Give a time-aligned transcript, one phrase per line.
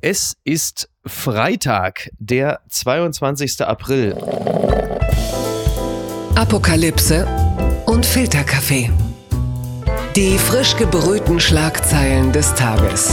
[0.00, 3.62] Es ist Freitag, der 22.
[3.62, 4.14] April.
[6.36, 7.26] Apokalypse
[7.84, 8.92] und Filterkaffee.
[10.14, 13.12] Die frisch gebrühten Schlagzeilen des Tages.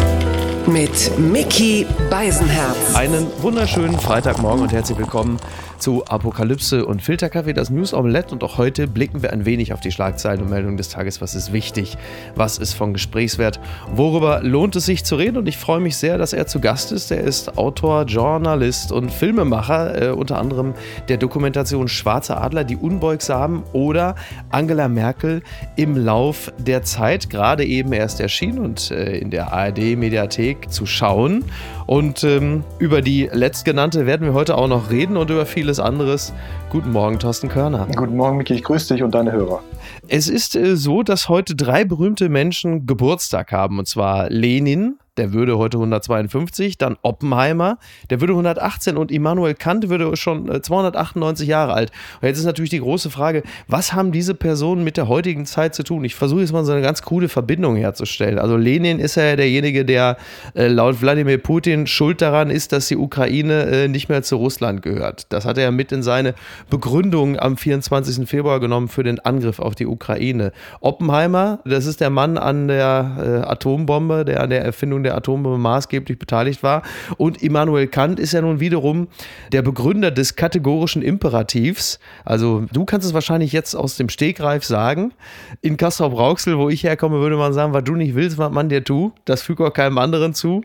[0.68, 2.94] Mit Mickey Beisenherz.
[2.94, 5.40] Einen wunderschönen Freitagmorgen und herzlich willkommen
[5.80, 8.34] zu Apokalypse und Filterkaffee, das News Omelette.
[8.34, 11.22] Und auch heute blicken wir ein wenig auf die Schlagzeilen und Meldungen des Tages.
[11.22, 11.98] Was ist wichtig?
[12.36, 13.60] Was ist von Gesprächswert?
[13.94, 15.38] Worüber lohnt es sich zu reden?
[15.38, 17.12] Und ich freue mich sehr, dass er zu Gast ist.
[17.12, 20.74] Er ist Autor, Journalist und Filmemacher, äh, unter anderem
[21.08, 24.16] der Dokumentation Schwarze Adler, die Unbeugsamen oder
[24.50, 25.42] Angela Merkel
[25.76, 27.30] im Lauf der Zeit.
[27.30, 31.44] Gerade eben erst erschienen und äh, in der ARD-Mediathek zu schauen.
[31.88, 36.34] Und ähm, über die letztgenannte werden wir heute auch noch reden und über vieles anderes.
[36.72, 37.88] Guten Morgen, Thorsten Körner.
[37.96, 38.56] Guten Morgen, Miki.
[38.56, 39.62] Ich grüße dich und deine Hörer.
[40.08, 43.78] Es ist äh, so, dass heute drei berühmte Menschen Geburtstag haben.
[43.78, 47.78] Und zwar Lenin, der würde heute 152, dann Oppenheimer,
[48.10, 51.92] der würde 118 und Immanuel Kant würde schon 298 äh, Jahre alt.
[52.22, 55.74] Und jetzt ist natürlich die große Frage, was haben diese Personen mit der heutigen Zeit
[55.74, 56.04] zu tun?
[56.04, 58.40] Ich versuche jetzt mal so eine ganz coole Verbindung herzustellen.
[58.40, 60.18] Also Lenin ist ja derjenige, der
[60.54, 64.82] äh, laut Wladimir Putin schuld daran ist, dass die Ukraine äh, nicht mehr zu Russland
[64.82, 65.32] gehört.
[65.32, 66.36] Das hat er ja mit in seine
[66.70, 68.28] Begründung am 24.
[68.28, 70.52] Februar genommen für den Angriff auf die Ukraine.
[70.82, 76.20] Oppenheimer, das ist der Mann an der Atombombe, der an der Erfindung der Atombombe maßgeblich
[76.20, 76.84] beteiligt war.
[77.18, 79.08] Und Immanuel Kant ist ja nun wiederum
[79.52, 82.00] der Begründer des kategorischen Imperativs.
[82.24, 85.14] Also du kannst es wahrscheinlich jetzt aus dem Stegreif sagen.
[85.62, 88.84] In Castrop-Rauxel, wo ich herkomme, würde man sagen, was du nicht willst, was man dir
[88.84, 89.14] tut.
[89.26, 90.62] Das fügt auch keinem anderen zu.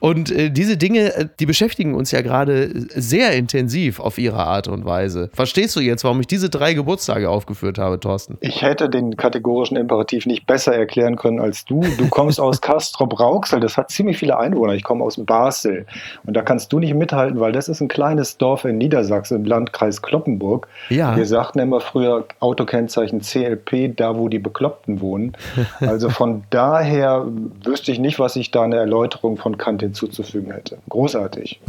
[0.00, 4.68] Und äh, diese Dinge, äh, die beschäftigen uns ja gerade sehr intensiv auf ihre Art
[4.68, 5.30] und Weise.
[5.32, 8.38] Verstehst du jetzt, warum ich diese drei Geburtstage aufgeführt habe, Thorsten?
[8.40, 11.80] Ich hätte den kategorischen Imperativ nicht besser erklären können als du.
[11.98, 14.74] Du kommst aus Castrop-Rauxel, das hat hat ziemlich viele Einwohner.
[14.74, 15.86] Ich komme aus Basel
[16.24, 19.44] und da kannst du nicht mithalten, weil das ist ein kleines Dorf in Niedersachsen im
[19.44, 20.66] Landkreis Kloppenburg.
[20.88, 21.16] Ja.
[21.16, 25.36] Wir sagten immer früher Autokennzeichen CLP, da wo die Bekloppten wohnen.
[25.80, 27.26] Also von daher
[27.64, 30.78] wüsste ich nicht, was ich da eine Erläuterung von Kant hinzuzufügen hätte.
[30.88, 31.60] Großartig.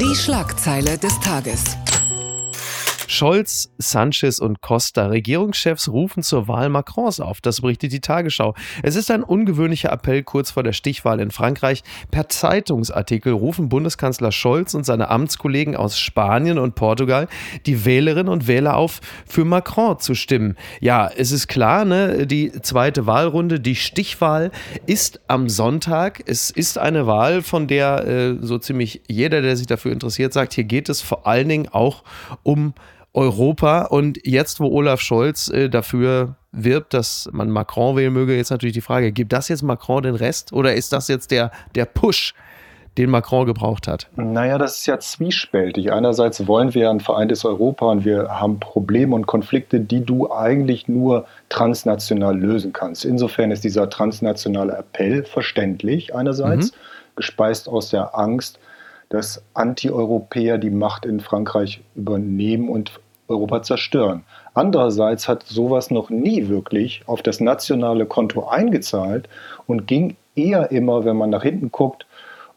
[0.00, 1.76] Die Schlagzeile des Tages.
[3.10, 7.40] Scholz, Sanchez und Costa, Regierungschefs, rufen zur Wahl Macrons auf.
[7.40, 8.54] Das berichtet die Tagesschau.
[8.84, 11.82] Es ist ein ungewöhnlicher Appell kurz vor der Stichwahl in Frankreich.
[12.12, 17.26] Per Zeitungsartikel rufen Bundeskanzler Scholz und seine Amtskollegen aus Spanien und Portugal
[17.66, 20.56] die Wählerinnen und Wähler auf, für Macron zu stimmen.
[20.80, 24.52] Ja, es ist klar, ne, die zweite Wahlrunde, die Stichwahl
[24.86, 26.22] ist am Sonntag.
[26.26, 30.52] Es ist eine Wahl, von der äh, so ziemlich jeder, der sich dafür interessiert, sagt,
[30.52, 32.04] hier geht es vor allen Dingen auch
[32.44, 32.72] um
[33.14, 33.82] Europa.
[33.86, 38.74] Und jetzt, wo Olaf Scholz äh, dafür wirbt, dass man Macron wählen möge, jetzt natürlich
[38.74, 42.34] die Frage, gibt das jetzt Macron den Rest oder ist das jetzt der, der Push,
[42.98, 44.08] den Macron gebraucht hat?
[44.16, 45.92] Naja, das ist ja zwiespältig.
[45.92, 50.88] Einerseits wollen wir ein vereintes Europa und wir haben Probleme und Konflikte, die du eigentlich
[50.88, 53.04] nur transnational lösen kannst.
[53.04, 56.76] Insofern ist dieser transnationale Appell verständlich einerseits, mhm.
[57.14, 58.58] gespeist aus der Angst,
[59.10, 64.24] dass Anti-Europäer die Macht in Frankreich übernehmen und Europa zerstören.
[64.54, 69.28] Andererseits hat sowas noch nie wirklich auf das nationale Konto eingezahlt
[69.66, 72.06] und ging eher immer, wenn man nach hinten guckt,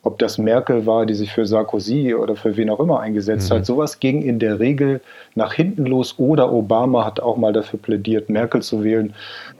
[0.03, 3.55] ob das Merkel war, die sich für Sarkozy oder für wen auch immer eingesetzt mhm.
[3.55, 3.65] hat.
[3.65, 4.99] Sowas ging in der Regel
[5.33, 9.13] nach hinten los oder Obama hat auch mal dafür plädiert, Merkel zu wählen.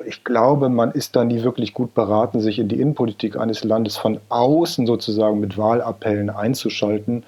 [0.06, 3.96] Ich glaube, man ist da nie wirklich gut beraten, sich in die Innenpolitik eines Landes
[3.96, 7.24] von außen sozusagen mit Wahlappellen einzuschalten.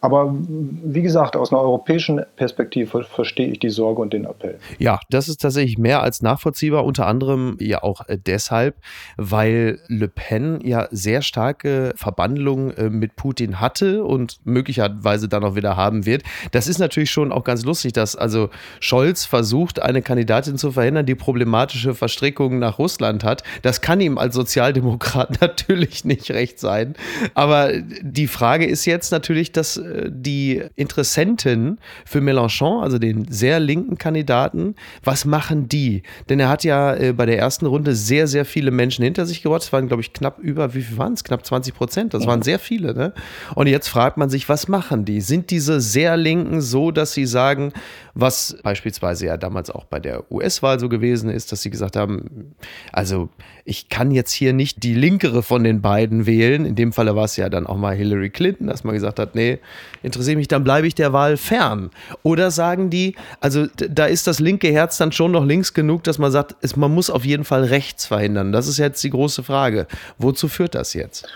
[0.00, 4.58] Aber wie gesagt, aus einer europäischen Perspektive verstehe ich die Sorge und den Appell.
[4.78, 8.76] Ja, das ist tatsächlich mehr als nachvollziehbar, unter anderem ja auch äh, deshalb,
[9.16, 15.56] weil Le Pen ja sehr starke Verbandlungen äh, mit Putin hatte und möglicherweise dann auch
[15.56, 16.22] wieder haben wird.
[16.52, 21.06] Das ist natürlich schon auch ganz lustig, dass also Scholz versucht, eine Kandidatin zu verhindern,
[21.06, 23.42] die problematische Verstrickungen nach Russland hat.
[23.62, 26.94] Das kann ihm als Sozialdemokrat natürlich nicht recht sein.
[27.34, 33.98] Aber die Frage ist jetzt natürlich, dass die Interessenten für Mélenchon, also den sehr linken
[33.98, 36.02] Kandidaten, was machen die?
[36.28, 39.42] Denn er hat ja äh, bei der ersten Runde sehr, sehr viele Menschen hinter sich
[39.42, 39.62] gebracht.
[39.62, 41.24] Es waren, glaube ich, knapp über, wie viel waren es?
[41.24, 42.14] Knapp 20 Prozent.
[42.14, 42.94] Das waren sehr viele.
[42.94, 43.12] Ne?
[43.54, 45.20] Und jetzt fragt man sich, was machen die?
[45.20, 47.72] Sind diese sehr Linken so, dass sie sagen,
[48.20, 52.52] was beispielsweise ja damals auch bei der US-Wahl so gewesen ist, dass sie gesagt haben,
[52.92, 53.28] also
[53.64, 56.64] ich kann jetzt hier nicht die linkere von den beiden wählen.
[56.64, 59.36] In dem Falle war es ja dann auch mal Hillary Clinton, dass man gesagt hat,
[59.36, 59.60] nee,
[60.02, 61.90] interessiere mich, dann bleibe ich der Wahl fern.
[62.24, 66.18] Oder sagen die, also da ist das linke Herz dann schon noch links genug, dass
[66.18, 68.50] man sagt, es, man muss auf jeden Fall rechts verhindern.
[68.50, 69.86] Das ist jetzt die große Frage.
[70.18, 71.28] Wozu führt das jetzt?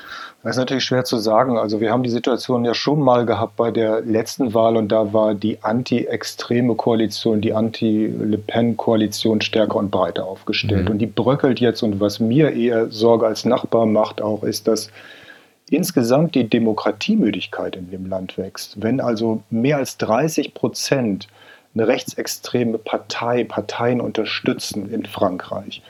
[0.42, 1.56] Das ist natürlich schwer zu sagen.
[1.56, 5.12] Also wir haben die Situation ja schon mal gehabt bei der letzten Wahl und da
[5.12, 10.86] war die anti-extreme Koalition, die anti-Le Pen-Koalition stärker und breiter aufgestellt.
[10.86, 10.90] Mhm.
[10.90, 14.90] Und die bröckelt jetzt und was mir eher Sorge als Nachbar macht auch, ist, dass
[15.70, 18.82] insgesamt die Demokratiemüdigkeit in dem Land wächst.
[18.82, 21.28] Wenn also mehr als 30 Prozent
[21.74, 25.82] eine rechtsextreme Partei, Parteien unterstützen in Frankreich,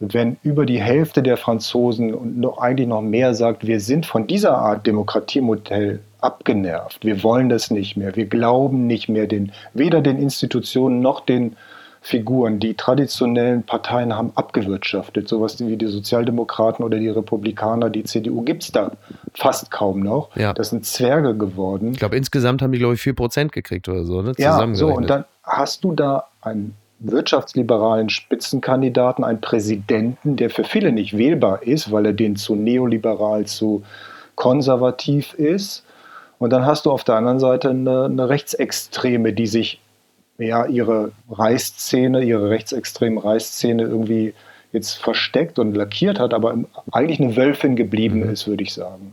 [0.00, 4.26] wenn über die Hälfte der Franzosen und noch, eigentlich noch mehr sagt, wir sind von
[4.26, 10.00] dieser Art Demokratiemodell abgenervt, wir wollen das nicht mehr, wir glauben nicht mehr den, weder
[10.00, 11.56] den Institutionen noch den
[12.02, 12.60] Figuren.
[12.60, 18.62] Die traditionellen Parteien haben abgewirtschaftet, sowas wie die Sozialdemokraten oder die Republikaner, die CDU gibt
[18.62, 18.92] es da
[19.34, 20.34] fast kaum noch.
[20.34, 20.54] Ja.
[20.54, 21.92] Das sind Zwerge geworden.
[21.92, 24.32] Ich glaube, insgesamt haben die, glaube ich, 4% gekriegt oder so, ne?
[24.38, 30.92] Ja, so, und dann hast du da einen wirtschaftsliberalen Spitzenkandidaten, einen Präsidenten, der für viele
[30.92, 33.82] nicht wählbar ist, weil er den zu neoliberal, zu
[34.34, 35.84] konservativ ist.
[36.38, 39.80] Und dann hast du auf der anderen Seite eine, eine Rechtsextreme, die sich
[40.38, 44.34] ja ihre Reißzähne, ihre rechtsextremen Reißzähne irgendwie
[44.72, 46.56] jetzt versteckt und lackiert hat, aber
[46.92, 48.30] eigentlich eine Wölfin geblieben mhm.
[48.30, 49.12] ist, würde ich sagen.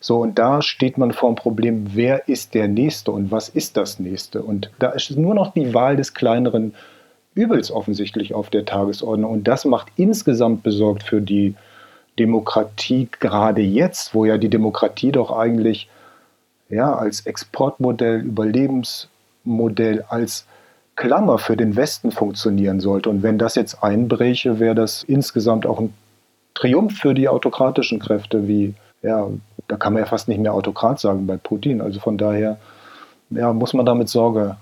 [0.00, 3.76] So, und da steht man vor dem Problem, wer ist der Nächste und was ist
[3.76, 4.42] das Nächste?
[4.42, 6.74] Und da ist nur noch die Wahl des kleineren
[7.34, 9.30] Übels offensichtlich auf der Tagesordnung.
[9.30, 11.54] Und das macht insgesamt besorgt für die
[12.18, 15.88] Demokratie, gerade jetzt, wo ja die Demokratie doch eigentlich
[16.68, 20.46] ja, als Exportmodell, Überlebensmodell, als
[20.96, 23.08] Klammer für den Westen funktionieren sollte.
[23.08, 25.94] Und wenn das jetzt einbräche, wäre das insgesamt auch ein
[26.54, 29.28] Triumph für die autokratischen Kräfte, wie, ja,
[29.68, 31.80] da kann man ja fast nicht mehr Autokrat sagen bei Putin.
[31.80, 32.58] Also von daher
[33.30, 34.56] ja, muss man da mit Sorge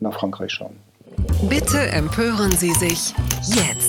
[0.00, 0.76] nach Frankreich schauen.
[1.48, 3.14] Bitte empören Sie sich
[3.46, 3.87] jetzt.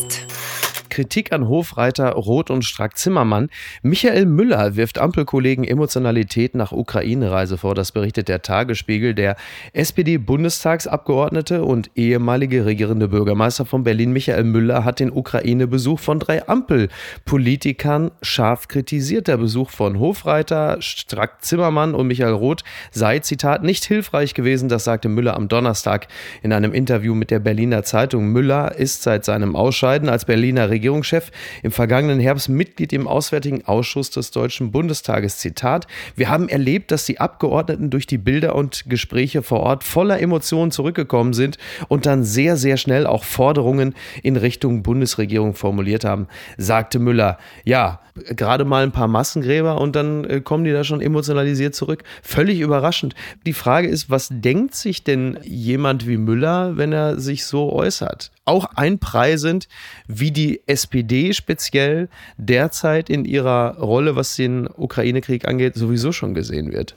[1.00, 3.48] Kritik an Hofreiter Roth und Strack-Zimmermann.
[3.84, 7.74] Michael Müller wirft Ampelkollegen Emotionalität nach Ukraine-Reise vor.
[7.74, 9.14] Das berichtet der Tagesspiegel.
[9.14, 9.38] Der
[9.72, 18.12] SPD-Bundestagsabgeordnete und ehemalige regierende Bürgermeister von Berlin, Michael Müller, hat den Ukraine-Besuch von drei Ampelpolitikern
[18.22, 19.30] scharf kritisiert.
[19.30, 24.68] Der Besuch von Hofreiter, Strack-Zimmermann und Michael Roth sei, Zitat, nicht hilfreich gewesen.
[24.68, 26.10] Das sagte Müller am Donnerstag
[26.44, 28.34] in einem Interview mit der Berliner Zeitung.
[28.34, 31.32] Müller ist seit seinem Ausscheiden als Berliner Regierungsrat Regierungschef,
[31.62, 35.38] im vergangenen Herbst Mitglied im Auswärtigen Ausschuss des Deutschen Bundestages.
[35.38, 40.20] Zitat: Wir haben erlebt, dass die Abgeordneten durch die Bilder und Gespräche vor Ort voller
[40.20, 41.58] Emotionen zurückgekommen sind
[41.88, 43.94] und dann sehr, sehr schnell auch Forderungen
[44.24, 46.28] in Richtung Bundesregierung formuliert haben,
[46.58, 47.38] sagte Müller.
[47.66, 52.04] Ja, gerade mal ein paar Massengräber und dann äh, kommen die da schon emotionalisiert zurück.
[52.24, 53.14] Völlig überraschend.
[53.46, 58.32] Die Frage ist, was denkt sich denn jemand wie Müller, wenn er sich so äußert?
[58.50, 59.68] Auch einpreisend,
[60.08, 66.72] wie die SPD speziell derzeit in ihrer Rolle, was den Ukraine-Krieg angeht, sowieso schon gesehen
[66.72, 66.96] wird.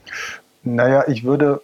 [0.65, 1.61] Naja, ich würde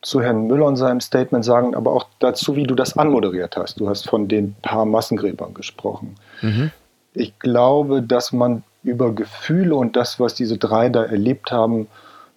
[0.00, 3.78] zu Herrn Müller und seinem Statement sagen, aber auch dazu, wie du das anmoderiert hast.
[3.78, 6.14] Du hast von den paar Massengräbern gesprochen.
[6.40, 6.70] Mhm.
[7.12, 11.88] Ich glaube, dass man über Gefühle und das, was diese drei da erlebt haben,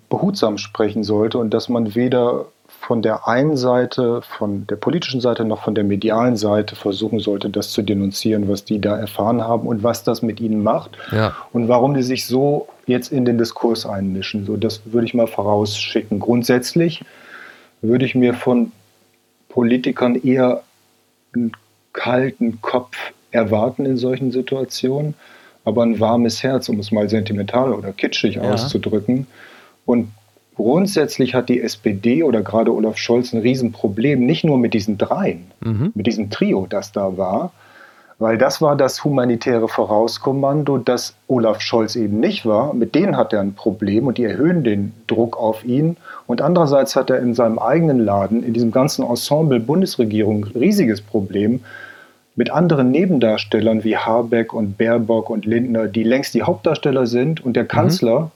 [0.10, 2.48] behutsam sprechen sollte und dass man weder
[2.82, 7.52] von der einen Seite, von der politischen Seite noch von der medialen Seite versuchen sollte,
[7.52, 11.36] das zu denunzieren, was die da erfahren haben und was das mit ihnen macht ja.
[11.54, 14.48] und warum die sich so jetzt in den Diskurs einmischen.
[14.48, 16.20] So, das würde ich mal vorausschicken.
[16.20, 17.06] Grundsätzlich
[17.84, 18.72] würde ich mir von
[19.50, 20.64] Politikern eher
[21.36, 21.52] einen
[21.94, 22.98] kalten Kopf
[23.30, 25.14] erwarten in solchen Situationen,
[25.66, 28.42] aber ein warmes Herz, um es mal sentimental oder kitschig ja.
[28.42, 29.28] auszudrücken.
[29.86, 30.10] Und
[30.56, 35.52] grundsätzlich hat die SPD oder gerade Olaf Scholz ein Riesenproblem, nicht nur mit diesen dreien,
[35.62, 35.92] mhm.
[35.96, 37.52] mit diesem Trio, das da war,
[38.22, 42.72] weil das war das humanitäre Vorauskommando, das Olaf Scholz eben nicht war.
[42.76, 45.98] Mit denen hat er ein Problem und die erhöhen den Druck auf ihn.
[46.28, 51.02] Und andererseits hat er in seinem eigenen Laden, in diesem ganzen Ensemble Bundesregierung, ein riesiges
[51.02, 51.62] Problem,
[52.36, 57.56] mit anderen Nebendarstellern wie Habeck und Baerbock und Lindner, die längst die Hauptdarsteller sind und
[57.56, 57.70] der mhm.
[57.70, 58.32] Kanzler, mhm.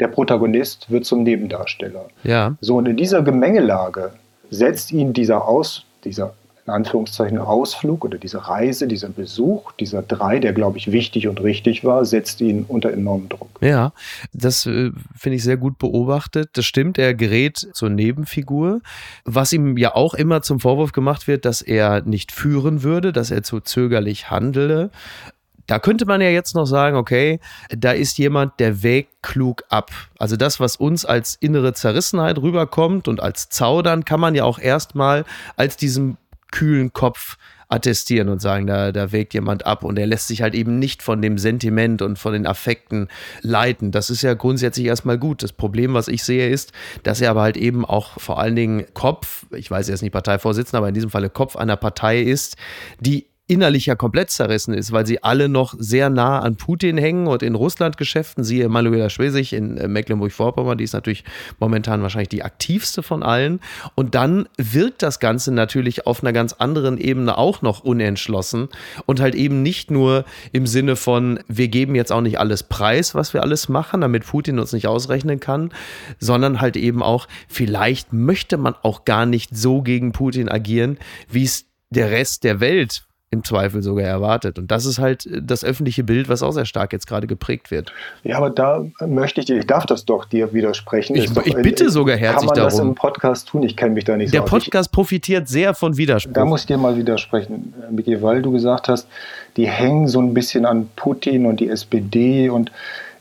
[0.00, 2.08] Der Protagonist, wird zum Nebendarsteller.
[2.22, 2.56] Ja.
[2.60, 4.12] So, und in dieser Gemengelage
[4.50, 6.34] setzt ihn dieser Aus, dieser
[6.66, 11.40] in Anführungszeichen Ausflug oder diese Reise, dieser Besuch, dieser drei, der, glaube ich, wichtig und
[11.40, 13.48] richtig war, setzt ihn unter enormen Druck.
[13.60, 13.92] Ja,
[14.32, 16.50] das äh, finde ich sehr gut beobachtet.
[16.54, 18.80] Das stimmt, er gerät zur Nebenfigur,
[19.24, 23.30] was ihm ja auch immer zum Vorwurf gemacht wird, dass er nicht führen würde, dass
[23.30, 24.90] er zu zögerlich handele
[25.66, 29.90] Da könnte man ja jetzt noch sagen, okay, da ist jemand, der wägt klug ab.
[30.18, 34.58] Also das, was uns als innere Zerrissenheit rüberkommt und als Zaudern, kann man ja auch
[34.58, 35.24] erstmal
[35.56, 36.16] als diesen
[36.52, 37.36] kühlen Kopf
[37.68, 41.02] attestieren und sagen, da, da wägt jemand ab und er lässt sich halt eben nicht
[41.02, 43.08] von dem Sentiment und von den Affekten
[43.42, 43.90] leiten.
[43.90, 45.42] Das ist ja grundsätzlich erstmal gut.
[45.42, 48.86] Das Problem, was ich sehe, ist, dass er aber halt eben auch vor allen Dingen
[48.94, 52.56] Kopf, ich weiß, er ist nicht Parteivorsitzender, aber in diesem Falle Kopf einer Partei ist,
[53.00, 57.28] die innerlich ja komplett zerrissen ist, weil sie alle noch sehr nah an Putin hängen
[57.28, 61.22] und in Russland-Geschäften, siehe Manuela Schwesig in äh, Mecklenburg-Vorpommern, die ist natürlich
[61.60, 63.60] momentan wahrscheinlich die aktivste von allen.
[63.94, 68.68] Und dann wirkt das Ganze natürlich auf einer ganz anderen Ebene auch noch unentschlossen
[69.06, 73.14] und halt eben nicht nur im Sinne von, wir geben jetzt auch nicht alles preis,
[73.14, 75.70] was wir alles machen, damit Putin uns nicht ausrechnen kann,
[76.18, 80.98] sondern halt eben auch, vielleicht möchte man auch gar nicht so gegen Putin agieren,
[81.28, 84.58] wie es der Rest der Welt im Zweifel sogar erwartet.
[84.58, 87.70] Und das ist halt äh, das öffentliche Bild, was auch sehr stark jetzt gerade geprägt
[87.70, 87.92] wird.
[88.22, 91.16] Ja, aber da möchte ich dir, ich darf das doch dir widersprechen.
[91.16, 92.54] Ich, doch, ich bitte sogar herzlich darum.
[92.54, 92.78] Kann man darum.
[92.78, 93.62] das im Podcast tun?
[93.64, 96.34] Ich kenne mich da nicht Der so Der Podcast ich, profitiert sehr von Widerspruch.
[96.34, 99.08] Da muss ich dir mal widersprechen, Miki, weil du gesagt hast,
[99.56, 102.70] die hängen so ein bisschen an Putin und die SPD und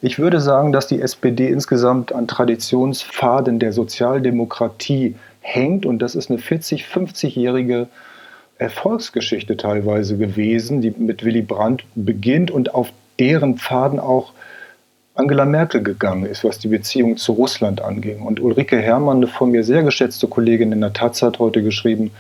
[0.02, 6.30] ich würde sagen, dass die SPD insgesamt an Traditionspfaden der Sozialdemokratie hängt und das ist
[6.30, 7.88] eine 40, 50-jährige
[8.58, 14.34] Erfolgsgeschichte teilweise gewesen, die mit Willy Brandt beginnt und auf deren Pfaden auch
[15.14, 18.22] Angela Merkel gegangen ist, was die Beziehung zu Russland anging.
[18.22, 22.12] Und Ulrike Herrmann, eine von mir sehr geschätzte Kollegin in der Taz, hat heute geschrieben,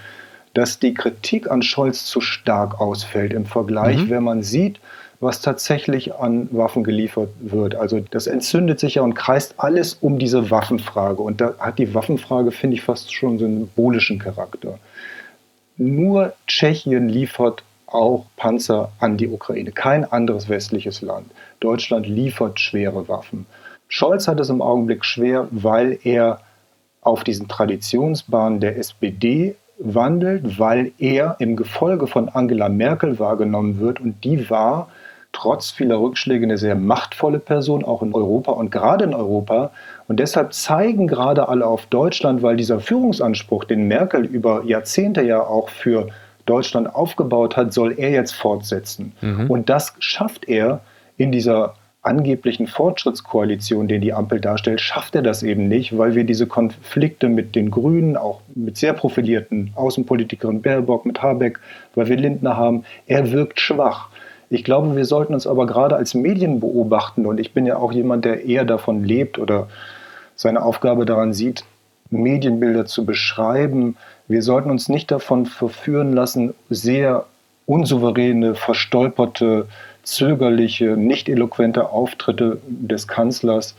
[0.54, 4.10] dass die Kritik an Scholz zu stark ausfällt im Vergleich, mhm.
[4.10, 4.80] wenn man sieht,
[5.20, 7.76] was tatsächlich an Waffen geliefert wird.
[7.76, 11.22] Also das entzündet sich ja und kreist alles um diese Waffenfrage.
[11.22, 14.80] Und da hat die Waffenfrage, finde ich, fast schon symbolischen Charakter.
[15.78, 21.32] Nur Tschechien liefert auch Panzer an die Ukraine, kein anderes westliches Land.
[21.60, 23.46] Deutschland liefert schwere Waffen.
[23.88, 26.40] Scholz hat es im Augenblick schwer, weil er
[27.02, 34.00] auf diesen Traditionsbahnen der SPD wandelt, weil er im Gefolge von Angela Merkel wahrgenommen wird
[34.00, 34.90] und die war
[35.34, 39.72] trotz vieler Rückschläge eine sehr machtvolle Person, auch in Europa und gerade in Europa.
[40.08, 45.42] Und deshalb zeigen gerade alle auf Deutschland, weil dieser Führungsanspruch, den Merkel über Jahrzehnte ja
[45.42, 46.10] auch für
[46.46, 49.14] Deutschland aufgebaut hat, soll er jetzt fortsetzen.
[49.22, 49.50] Mhm.
[49.50, 50.82] Und das schafft er
[51.18, 51.74] in dieser
[52.06, 57.30] angeblichen Fortschrittskoalition, den die Ampel darstellt, schafft er das eben nicht, weil wir diese Konflikte
[57.30, 61.60] mit den Grünen, auch mit sehr profilierten Außenpolitikerinnen Baerbock, mit Habeck,
[61.96, 64.10] weil wir Lindner haben, er wirkt schwach.
[64.52, 67.92] Ich glaube, wir sollten uns aber gerade als Medien beobachten und ich bin ja auch
[67.92, 69.68] jemand, der eher davon lebt oder
[70.36, 71.64] seine Aufgabe daran sieht,
[72.10, 73.98] Medienbilder zu beschreiben.
[74.28, 77.26] Wir sollten uns nicht davon verführen lassen, sehr
[77.66, 79.68] unsouveräne, verstolperte,
[80.04, 83.76] zögerliche, nicht eloquente Auftritte des Kanzlers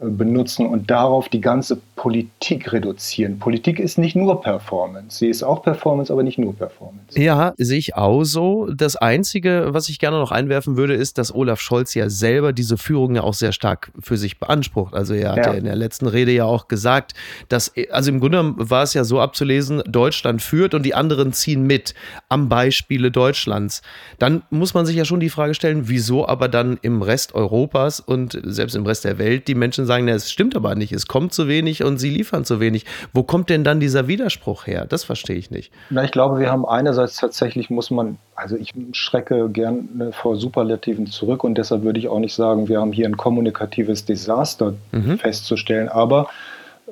[0.00, 3.40] benutzen und darauf die ganze Politik reduzieren.
[3.40, 5.18] Politik ist nicht nur Performance.
[5.18, 7.20] Sie ist auch Performance, aber nicht nur Performance.
[7.20, 8.68] Ja, sehe ich auch so.
[8.72, 12.76] Das Einzige, was ich gerne noch einwerfen würde, ist, dass Olaf Scholz ja selber diese
[12.76, 14.94] Führung ja auch sehr stark für sich beansprucht.
[14.94, 17.14] Also er hat ja, ja in der letzten Rede ja auch gesagt,
[17.48, 21.64] dass, also im Grunde war es ja so abzulesen, Deutschland führt und die anderen ziehen
[21.64, 21.94] mit
[22.28, 23.82] am Beispiele Deutschlands.
[24.20, 27.98] Dann muss man sich ja schon die Frage stellen, wieso aber dann im Rest Europas
[27.98, 31.08] und selbst im Rest der Welt die Menschen sagen, na, es stimmt aber nicht, es
[31.08, 32.86] kommt zu wenig und sie liefern zu wenig.
[33.12, 34.86] Wo kommt denn dann dieser Widerspruch her?
[34.88, 35.72] Das verstehe ich nicht.
[35.90, 41.06] Na, ich glaube, wir haben einerseits tatsächlich, muss man, also ich schrecke gerne vor Superlativen
[41.06, 45.18] zurück und deshalb würde ich auch nicht sagen, wir haben hier ein kommunikatives Desaster mhm.
[45.18, 46.28] festzustellen, aber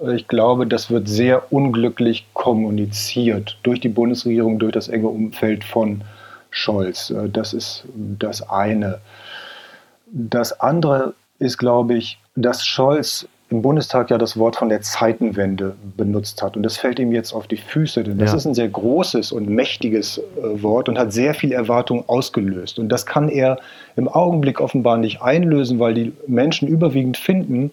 [0.03, 5.65] äh, ich glaube, das wird sehr unglücklich kommuniziert durch die Bundesregierung, durch das enge Umfeld
[5.65, 6.03] von
[6.51, 7.11] Scholz.
[7.11, 8.99] Äh, das ist das eine.
[10.13, 15.77] Das andere ist, glaube ich, dass Scholz im Bundestag ja das Wort von der Zeitenwende
[15.97, 16.57] benutzt hat.
[16.57, 18.39] Und das fällt ihm jetzt auf die Füße, denn das ja.
[18.39, 22.81] ist ein sehr großes und mächtiges äh, Wort und hat sehr viel Erwartung ausgelöst.
[22.81, 23.59] Und das kann er
[23.95, 27.71] im Augenblick offenbar nicht einlösen, weil die Menschen überwiegend finden,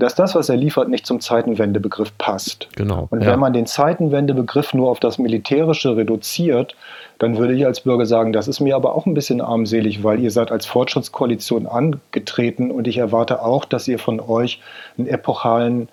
[0.00, 2.68] dass das, was er liefert, nicht zum Zeitenwendebegriff passt.
[2.76, 3.06] Genau.
[3.10, 3.28] Und ja.
[3.28, 6.74] wenn man den Zeitenwendebegriff nur auf das Militärische reduziert,
[7.18, 10.20] dann würde ich als Bürger sagen, das ist mir aber auch ein bisschen armselig, weil
[10.20, 14.60] ihr seid als Fortschrittskoalition angetreten und ich erwarte auch, dass ihr von euch
[14.96, 15.88] einen epochalen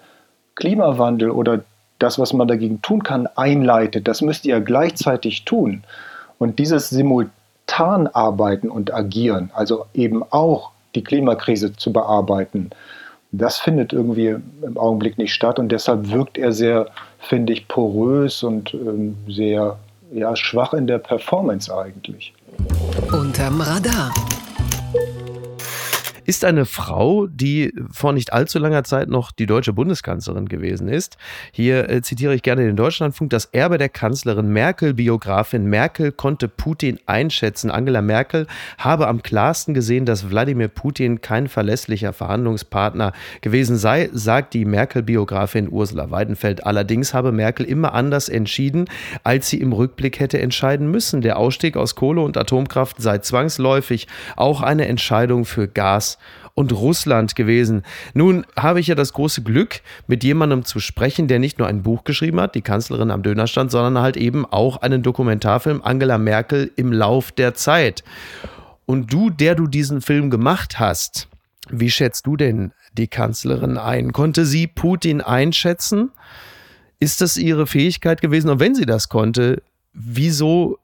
[0.55, 1.59] Klimawandel oder
[1.99, 4.07] das, was man dagegen tun kann, einleitet.
[4.07, 5.83] Das müsst ihr gleichzeitig tun.
[6.39, 12.69] Und dieses Simultanarbeiten und Agieren, also eben auch die Klimakrise zu bearbeiten,
[13.31, 16.87] das findet irgendwie im Augenblick nicht statt und deshalb wirkt er sehr,
[17.19, 19.77] finde ich, porös und ähm, sehr
[20.13, 22.33] ja, schwach in der Performance eigentlich.
[23.11, 24.13] Unterm Radar
[26.27, 31.17] ist eine Frau, die vor nicht allzu langer Zeit noch die deutsche Bundeskanzlerin gewesen ist.
[31.53, 33.29] Hier äh, zitiere ich gerne den Deutschlandfunk.
[33.29, 37.71] Das Erbe der Kanzlerin Merkel, Biografin Merkel, konnte Putin einschätzen.
[37.71, 38.45] Angela Merkel
[38.77, 45.69] habe am klarsten gesehen, dass Wladimir Putin kein verlässlicher Verhandlungspartner gewesen sei, sagt die Merkel-Biografin
[45.71, 46.65] Ursula Weidenfeld.
[46.65, 48.89] Allerdings habe Merkel immer anders entschieden,
[49.23, 51.21] als sie im Rückblick hätte entscheiden müssen.
[51.21, 56.16] Der Ausstieg aus Kohle und Atomkraft sei zwangsläufig auch eine Entscheidung für Gas
[56.57, 57.83] und Russland gewesen.
[58.15, 61.83] Nun habe ich ja das große Glück, mit jemandem zu sprechen, der nicht nur ein
[61.83, 66.71] Buch geschrieben hat, die Kanzlerin am Dönerstand, sondern halt eben auch einen Dokumentarfilm Angela Merkel
[66.75, 68.03] im Lauf der Zeit.
[68.87, 71.27] Und du, der du diesen Film gemacht hast,
[71.69, 74.11] wie schätzt du denn die Kanzlerin ein?
[74.11, 76.09] Konnte sie Putin einschätzen?
[76.99, 78.49] Ist das ihre Fähigkeit gewesen?
[78.49, 79.61] Und wenn sie das konnte,
[79.93, 80.79] wieso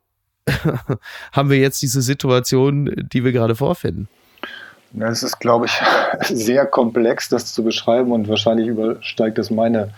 [1.32, 4.08] haben wir jetzt diese Situation, die wir gerade vorfinden?
[5.00, 5.82] Es ist, glaube ich,
[6.36, 9.90] sehr komplex, das zu beschreiben und wahrscheinlich übersteigt es meine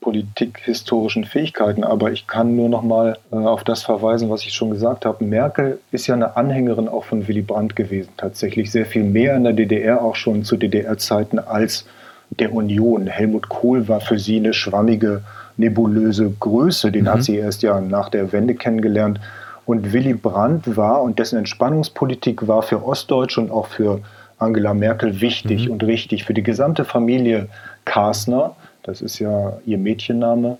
[0.00, 1.82] politikhistorischen Fähigkeiten.
[1.82, 5.24] Aber ich kann nur noch mal äh, auf das verweisen, was ich schon gesagt habe.
[5.24, 9.44] Merkel ist ja eine Anhängerin auch von Willy Brandt gewesen, tatsächlich sehr viel mehr in
[9.44, 11.86] der DDR, auch schon zu DDR-Zeiten als
[12.30, 13.08] der Union.
[13.08, 15.22] Helmut Kohl war für sie eine schwammige,
[15.56, 16.92] nebulöse Größe.
[16.92, 17.08] Den mhm.
[17.08, 19.20] hat sie erst ja nach der Wende kennengelernt.
[19.66, 24.00] Und Willy Brandt war und dessen Entspannungspolitik war für Ostdeutsch und auch für
[24.38, 25.72] Angela Merkel wichtig mhm.
[25.72, 26.24] und richtig.
[26.24, 27.48] Für die gesamte Familie
[27.84, 30.58] Kasner, das ist ja ihr Mädchenname.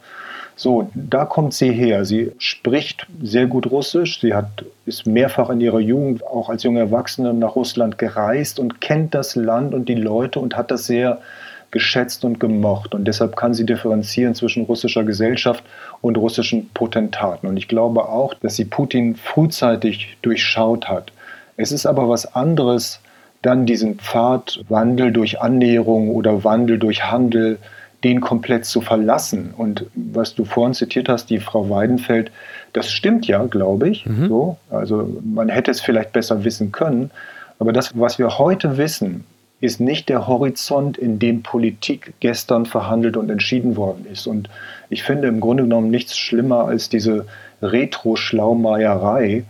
[0.58, 2.06] So, da kommt sie her.
[2.06, 4.20] Sie spricht sehr gut Russisch.
[4.20, 8.80] Sie hat, ist mehrfach in ihrer Jugend, auch als junge Erwachsene, nach Russland gereist und
[8.80, 11.20] kennt das Land und die Leute und hat das sehr
[11.70, 12.94] geschätzt und gemocht.
[12.94, 15.64] Und deshalb kann sie differenzieren zwischen russischer Gesellschaft
[16.00, 17.46] und russischen Potentaten.
[17.49, 21.12] Und ich glaube auch, dass sie Putin frühzeitig durchschaut hat.
[21.56, 23.00] Es ist aber was anderes,
[23.42, 27.58] dann diesen Pfad Wandel durch Annäherung oder Wandel durch Handel,
[28.04, 29.54] den komplett zu verlassen.
[29.56, 32.30] Und was du vorhin zitiert hast, die Frau Weidenfeld,
[32.73, 34.06] das stimmt ja, glaube ich.
[34.06, 34.28] Mhm.
[34.28, 34.56] So.
[34.70, 37.11] Also man hätte es vielleicht besser wissen können.
[37.58, 39.25] Aber das, was wir heute wissen,
[39.60, 44.26] ist nicht der Horizont, in dem Politik gestern verhandelt und entschieden worden ist.
[44.26, 44.50] Und
[44.90, 47.26] ich finde im Grunde genommen nichts schlimmer als diese
[47.62, 49.45] Retro-Schlaumeierei,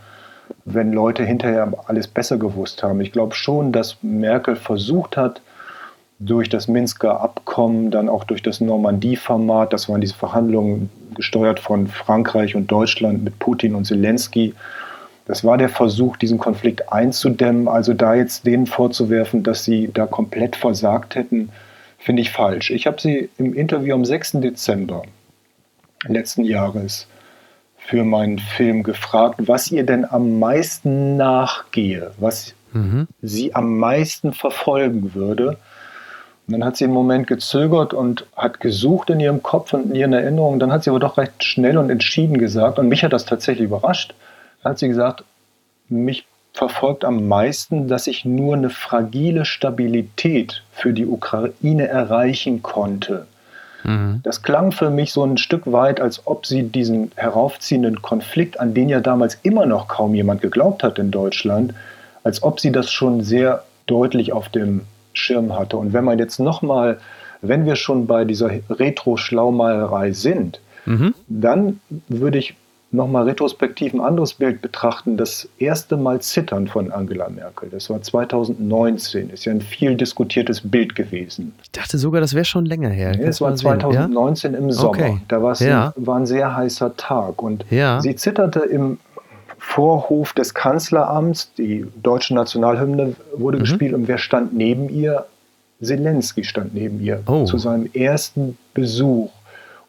[0.65, 3.01] wenn Leute hinterher alles besser gewusst haben.
[3.01, 5.41] Ich glaube schon, dass Merkel versucht hat,
[6.19, 11.89] durch das Minsker Abkommen, dann auch durch das Normandie-Format, das waren diese Verhandlungen gesteuert von
[11.89, 14.55] Frankreich und Deutschland mit Putin und Zelensky,
[15.27, 17.69] das war der Versuch, diesen Konflikt einzudämmen.
[17.69, 21.51] Also da jetzt denen vorzuwerfen, dass sie da komplett versagt hätten,
[21.99, 22.71] finde ich falsch.
[22.71, 24.33] Ich habe sie im Interview am 6.
[24.35, 25.03] Dezember
[26.07, 27.09] letzten Jahres
[27.77, 33.09] für meinen Film gefragt, was ihr denn am meisten nachgehe, was mhm.
[33.23, 35.57] sie am meisten verfolgen würde.
[36.47, 39.95] Und dann hat sie einen Moment gezögert und hat gesucht in ihrem Kopf und in
[39.97, 40.61] ihren Erinnerungen.
[40.61, 43.67] Dann hat sie aber doch recht schnell und entschieden gesagt, und mich hat das tatsächlich
[43.67, 44.15] überrascht,
[44.65, 45.25] hat sie gesagt,
[45.89, 53.27] mich verfolgt am meisten, dass ich nur eine fragile Stabilität für die Ukraine erreichen konnte.
[53.85, 54.21] Mhm.
[54.23, 58.75] Das klang für mich so ein Stück weit, als ob sie diesen heraufziehenden Konflikt, an
[58.75, 61.75] den ja damals immer noch kaum jemand geglaubt hat in Deutschland,
[62.25, 65.77] als ob sie das schon sehr deutlich auf dem Schirm hatte.
[65.77, 66.99] Und wenn man jetzt nochmal,
[67.43, 71.15] wenn wir schon bei dieser Retro-Schlaumeierei sind, mhm.
[71.29, 72.55] dann würde ich
[72.97, 77.69] nochmal retrospektiv ein anderes Bild betrachten, das erste Mal Zittern von Angela Merkel.
[77.71, 81.55] Das war 2019, ist ja ein viel diskutiertes Bild gewesen.
[81.63, 83.15] Ich dachte sogar, das wäre schon länger her.
[83.17, 84.59] Nee, es war 2019 ja?
[84.59, 84.89] im Sommer.
[84.89, 85.21] Okay.
[85.29, 85.93] Da ja.
[85.97, 88.01] ein, war ein sehr heißer Tag und ja.
[88.01, 88.99] sie zitterte im
[89.59, 91.53] Vorhof des Kanzleramts.
[91.59, 93.63] Die deutsche Nationalhymne wurde mhm.
[93.63, 95.27] gespielt und wer stand neben ihr?
[95.83, 97.45] Zelensky stand neben ihr oh.
[97.45, 99.31] zu seinem ersten Besuch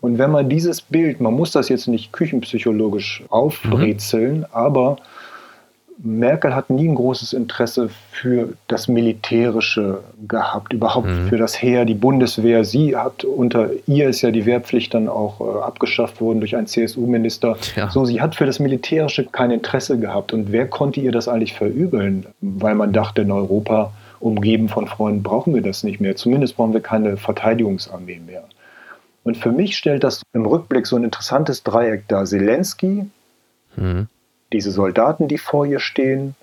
[0.02, 4.46] und wenn man dieses Bild, man muss das jetzt nicht küchenpsychologisch aufbrezeln, mhm.
[4.52, 4.98] aber
[6.00, 11.28] Merkel hat nie ein großes Interesse für das Militärische gehabt, überhaupt mhm.
[11.28, 12.64] für das Heer, die Bundeswehr.
[12.64, 16.68] Sie hat unter ihr ist ja die Wehrpflicht dann auch äh, abgeschafft worden durch einen
[16.68, 17.58] CSU-Minister.
[17.76, 17.90] Ja.
[17.90, 20.34] So, sie hat für das Militärische kein Interesse gehabt.
[20.34, 22.28] Und wer konnte ihr das eigentlich verübeln?
[22.42, 26.16] Weil man dachte, in Europa, umgeben von Freunden, brauchen wir das nicht mehr.
[26.16, 28.44] Zumindest brauchen wir keine Verteidigungsarmee mehr.
[29.28, 32.24] Und für mich stellt das im Rückblick so ein interessantes Dreieck dar.
[32.24, 33.10] Zelensky,
[33.76, 34.08] mhm.
[34.54, 36.34] diese Soldaten, die vor ihr stehen,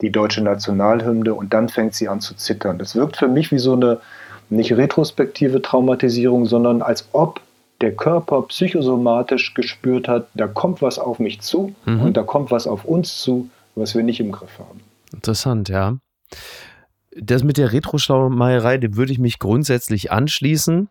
[0.00, 2.76] die deutsche Nationalhymne und dann fängt sie an zu zittern.
[2.76, 4.00] Das wirkt für mich wie so eine
[4.50, 7.40] nicht retrospektive Traumatisierung, sondern als ob
[7.80, 12.00] der Körper psychosomatisch gespürt hat, da kommt was auf mich zu mhm.
[12.00, 14.80] und da kommt was auf uns zu, was wir nicht im Griff haben.
[15.12, 15.98] Interessant, ja.
[17.16, 20.88] Das mit der Retro-Schlaumeierei, dem würde ich mich grundsätzlich anschließen.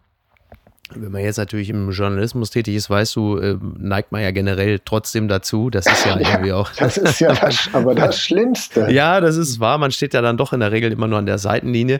[0.94, 4.80] Wenn man jetzt natürlich im Journalismus tätig ist, weißt du, äh, neigt man ja generell
[4.84, 5.70] trotzdem dazu.
[5.70, 6.72] Das ist ja, ja irgendwie auch.
[6.78, 8.90] Das ist ja das, aber das Schlimmste.
[8.90, 9.78] ja, das ist wahr.
[9.78, 12.00] Man steht ja dann doch in der Regel immer nur an der Seitenlinie.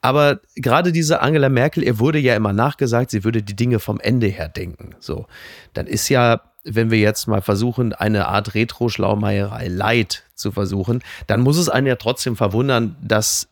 [0.00, 4.00] Aber gerade diese Angela Merkel, ihr wurde ja immer nachgesagt, sie würde die Dinge vom
[4.00, 4.96] Ende her denken.
[4.98, 5.26] So,
[5.74, 11.40] dann ist ja, wenn wir jetzt mal versuchen, eine Art Retro-Schlaumeierei Light zu versuchen, dann
[11.40, 13.48] muss es einen ja trotzdem verwundern, dass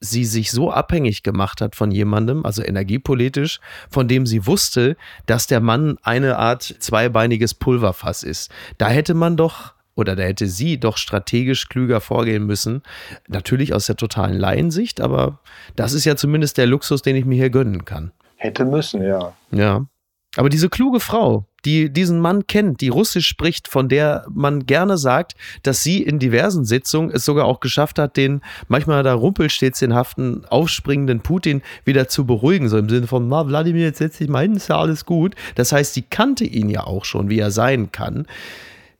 [0.00, 5.46] sie sich so abhängig gemacht hat von jemandem, also energiepolitisch, von dem sie wusste, dass
[5.46, 8.50] der Mann eine Art zweibeiniges Pulverfass ist.
[8.78, 12.82] Da hätte man doch oder da hätte sie doch strategisch klüger vorgehen müssen.
[13.28, 15.40] Natürlich aus der totalen Laiensicht, aber
[15.74, 18.12] das ist ja zumindest der Luxus, den ich mir hier gönnen kann.
[18.36, 19.32] Hätte müssen, ja.
[19.50, 19.86] Ja.
[20.36, 24.96] Aber diese kluge Frau, die diesen Mann kennt, die Russisch spricht, von der man gerne
[24.96, 30.44] sagt, dass sie in diversen Sitzungen es sogar auch geschafft hat, den manchmal da rumpelstilzchenhaften,
[30.46, 34.42] aufspringenden Putin wieder zu beruhigen, so im Sinne von, na, Wladimir, jetzt setz dich mal
[34.42, 35.34] hin, ist ja alles gut.
[35.56, 38.26] Das heißt, sie kannte ihn ja auch schon, wie er sein kann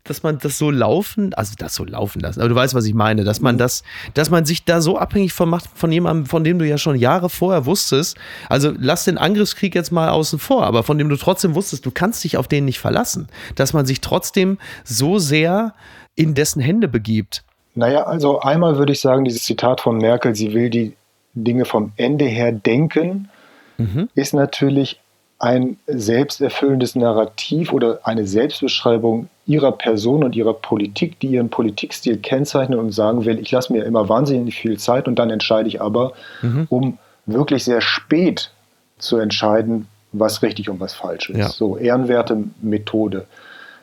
[0.08, 2.94] dass man das so laufen, also das so laufen lassen, aber du weißt, was ich
[2.94, 3.82] meine, dass man das,
[4.14, 6.96] dass man sich da so abhängig von macht von jemandem, von dem du ja schon
[6.96, 8.16] Jahre vorher wusstest,
[8.48, 11.90] also lass den Angriffskrieg jetzt mal außen vor, aber von dem du trotzdem wusstest, du
[11.90, 15.74] kannst dich auf den nicht verlassen, dass man sich trotzdem so sehr
[16.14, 17.44] in dessen Hände begibt.
[17.74, 20.94] Naja, also einmal würde ich sagen, dieses Zitat von Merkel, sie will die
[21.34, 23.28] Dinge vom Ende her denken,
[23.76, 24.08] mhm.
[24.14, 24.98] ist natürlich
[25.38, 32.78] ein selbsterfüllendes Narrativ oder eine Selbstbeschreibung ihrer Person und ihrer Politik, die ihren Politikstil kennzeichnen
[32.78, 36.12] und sagen will, ich lasse mir immer wahnsinnig viel Zeit und dann entscheide ich aber,
[36.42, 36.66] mhm.
[36.68, 38.50] um wirklich sehr spät
[38.98, 41.38] zu entscheiden, was richtig und was falsch ist.
[41.38, 41.48] Ja.
[41.48, 43.26] So, ehrenwerte Methode.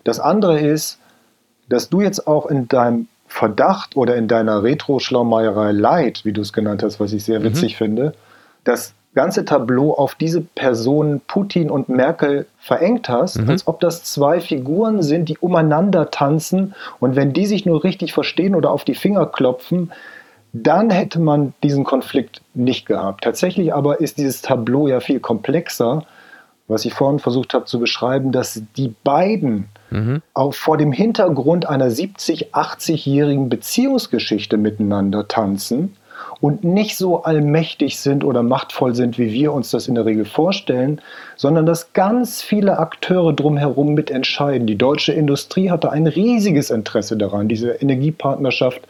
[0.03, 0.99] Das andere ist,
[1.69, 6.53] dass du jetzt auch in deinem Verdacht oder in deiner Retro-Schlaumeierei Light, wie du es
[6.53, 7.45] genannt hast, was ich sehr mhm.
[7.45, 7.77] witzig mhm.
[7.77, 8.13] finde,
[8.63, 13.49] dass ganze Tableau auf diese Personen Putin und Merkel verengt hast, mhm.
[13.49, 18.13] als ob das zwei Figuren sind, die umeinander tanzen und wenn die sich nur richtig
[18.13, 19.91] verstehen oder auf die Finger klopfen,
[20.53, 23.23] dann hätte man diesen Konflikt nicht gehabt.
[23.23, 26.05] Tatsächlich aber ist dieses Tableau ja viel komplexer,
[26.67, 30.21] was ich vorhin versucht habe zu beschreiben, dass die beiden mhm.
[30.33, 35.97] auch vor dem Hintergrund einer 70, 80-jährigen Beziehungsgeschichte miteinander tanzen
[36.43, 40.25] und nicht so allmächtig sind oder machtvoll sind, wie wir uns das in der Regel
[40.25, 40.99] vorstellen,
[41.37, 44.67] sondern dass ganz viele Akteure drumherum mitentscheiden.
[44.67, 48.81] Die deutsche Industrie hatte ein riesiges Interesse daran, diese Energiepartnerschaft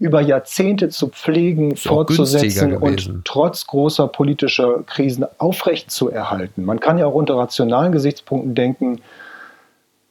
[0.00, 6.64] über Jahrzehnte zu pflegen, fortzusetzen und trotz großer politischer Krisen aufrechtzuerhalten.
[6.64, 9.00] Man kann ja auch unter rationalen Gesichtspunkten denken,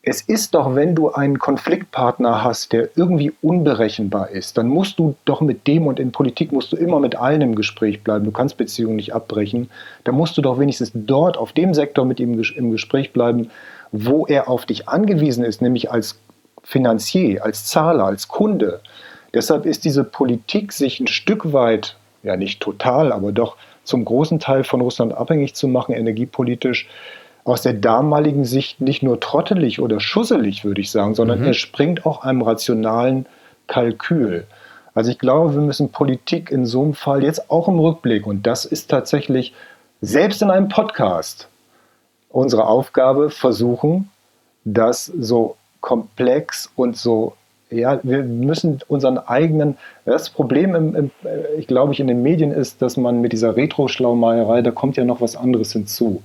[0.05, 5.15] es ist doch, wenn du einen Konfliktpartner hast, der irgendwie unberechenbar ist, dann musst du
[5.23, 8.25] doch mit dem und in Politik musst du immer mit allen im Gespräch bleiben.
[8.25, 9.69] Du kannst Beziehungen nicht abbrechen.
[10.03, 13.49] Da musst du doch wenigstens dort auf dem Sektor mit ihm im Gespräch bleiben,
[13.93, 16.19] wo er auf dich angewiesen ist, nämlich als
[16.63, 18.81] Finanzier, als Zahler, als Kunde.
[19.33, 24.39] Deshalb ist diese Politik, sich ein Stück weit, ja nicht total, aber doch zum großen
[24.39, 26.89] Teil von Russland abhängig zu machen, energiepolitisch,
[27.45, 31.47] aus der damaligen Sicht nicht nur trottelig oder schusselig, würde ich sagen, sondern mhm.
[31.47, 33.25] er springt auch einem rationalen
[33.67, 34.45] Kalkül.
[34.95, 38.45] Also ich glaube, wir müssen Politik in so einem Fall jetzt auch im Rückblick, und
[38.47, 39.53] das ist tatsächlich
[40.01, 41.47] selbst in einem Podcast
[42.29, 44.09] unsere Aufgabe, versuchen,
[44.65, 47.35] das so komplex und so,
[47.69, 51.11] ja, wir müssen unseren eigenen, das Problem, im, im,
[51.57, 55.05] ich glaube, ich in den Medien ist, dass man mit dieser Retro-Schlaumeierei, da kommt ja
[55.05, 56.23] noch was anderes hinzu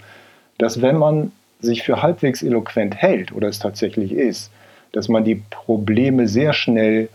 [0.58, 4.50] dass wenn man sich für halbwegs eloquent hält oder es tatsächlich ist,
[4.92, 7.08] dass man die Probleme sehr schnell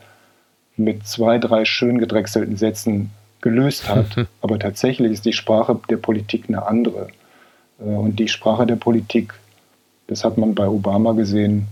[0.76, 4.28] mit zwei, drei schön gedrechselten Sätzen gelöst hat.
[4.42, 7.08] Aber tatsächlich ist die Sprache der Politik eine andere.
[7.80, 9.34] Äh, und die Sprache der Politik,
[10.08, 11.68] das hat man bei Obama gesehen,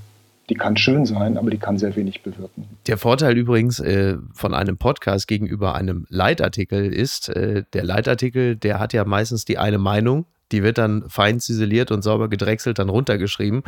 [0.50, 2.68] die kann schön sein, aber die kann sehr wenig bewirken.
[2.88, 8.80] Der Vorteil übrigens äh, von einem Podcast gegenüber einem Leitartikel ist, äh, der Leitartikel, der
[8.80, 12.90] hat ja meistens die eine Meinung die wird dann fein ziseliert und sauber gedrechselt dann
[12.90, 13.64] runtergeschrieben.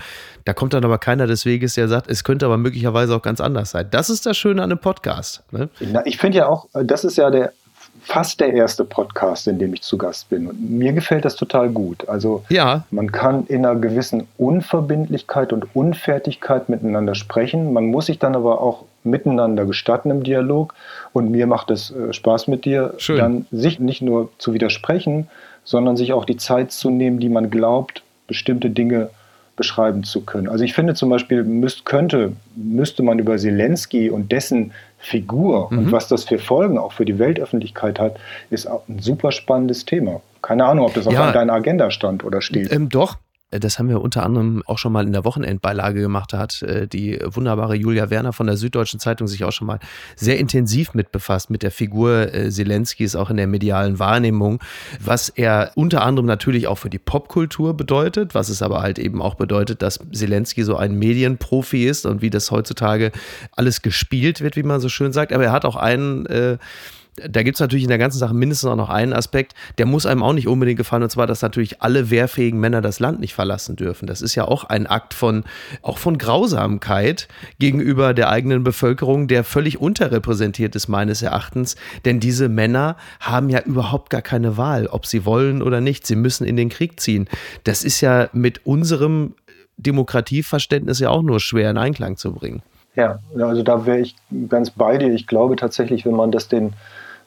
[0.45, 3.41] Da kommt dann aber keiner des Weges, der sagt, es könnte aber möglicherweise auch ganz
[3.41, 3.87] anders sein.
[3.91, 5.43] Das ist das Schöne an einem Podcast.
[5.51, 5.69] Ne?
[5.79, 7.53] Na, ich finde ja auch, das ist ja der
[8.03, 10.47] fast der erste Podcast, in dem ich zu Gast bin.
[10.47, 12.07] Und mir gefällt das total gut.
[12.09, 12.83] Also ja.
[12.91, 17.71] man kann in einer gewissen Unverbindlichkeit und Unfertigkeit miteinander sprechen.
[17.71, 20.73] Man muss sich dann aber auch miteinander gestatten im Dialog.
[21.13, 23.17] Und mir macht es äh, Spaß mit dir, Schön.
[23.17, 25.29] dann sich nicht nur zu widersprechen,
[25.63, 29.09] sondern sich auch die Zeit zu nehmen, die man glaubt, bestimmte Dinge
[29.55, 30.47] beschreiben zu können.
[30.49, 35.77] Also ich finde zum Beispiel, müsst, könnte, müsste man über Zelensky und dessen Figur mhm.
[35.77, 38.15] und was das für Folgen auch für die Weltöffentlichkeit hat,
[38.49, 40.21] ist auch ein super spannendes Thema.
[40.41, 42.71] Keine Ahnung, ob das auf deiner Agenda stand oder steht.
[42.71, 43.17] Ähm, doch,
[43.59, 46.33] das haben wir unter anderem auch schon mal in der Wochenendbeilage gemacht.
[46.33, 49.79] Da hat äh, die wunderbare Julia Werner von der Süddeutschen Zeitung sich auch schon mal
[50.15, 54.59] sehr intensiv mit befasst, mit der Figur äh, Zelenskis auch in der medialen Wahrnehmung,
[54.99, 59.21] was er unter anderem natürlich auch für die Popkultur bedeutet, was es aber halt eben
[59.21, 63.11] auch bedeutet, dass Zelensky so ein Medienprofi ist und wie das heutzutage
[63.51, 65.33] alles gespielt wird, wie man so schön sagt.
[65.33, 66.57] Aber er hat auch einen äh,
[67.15, 70.05] da gibt es natürlich in der ganzen Sache mindestens auch noch einen Aspekt, der muss
[70.05, 73.33] einem auch nicht unbedingt gefallen, und zwar, dass natürlich alle wehrfähigen Männer das Land nicht
[73.33, 74.07] verlassen dürfen.
[74.07, 75.43] Das ist ja auch ein Akt von,
[75.81, 77.27] auch von Grausamkeit
[77.59, 81.75] gegenüber der eigenen Bevölkerung, der völlig unterrepräsentiert ist, meines Erachtens.
[82.05, 86.07] Denn diese Männer haben ja überhaupt gar keine Wahl, ob sie wollen oder nicht.
[86.07, 87.27] Sie müssen in den Krieg ziehen.
[87.63, 89.35] Das ist ja mit unserem
[89.77, 92.63] Demokratieverständnis ja auch nur schwer in Einklang zu bringen.
[92.95, 94.15] Ja, also da wäre ich
[94.49, 95.11] ganz bei dir.
[95.13, 96.73] Ich glaube tatsächlich, wenn man das den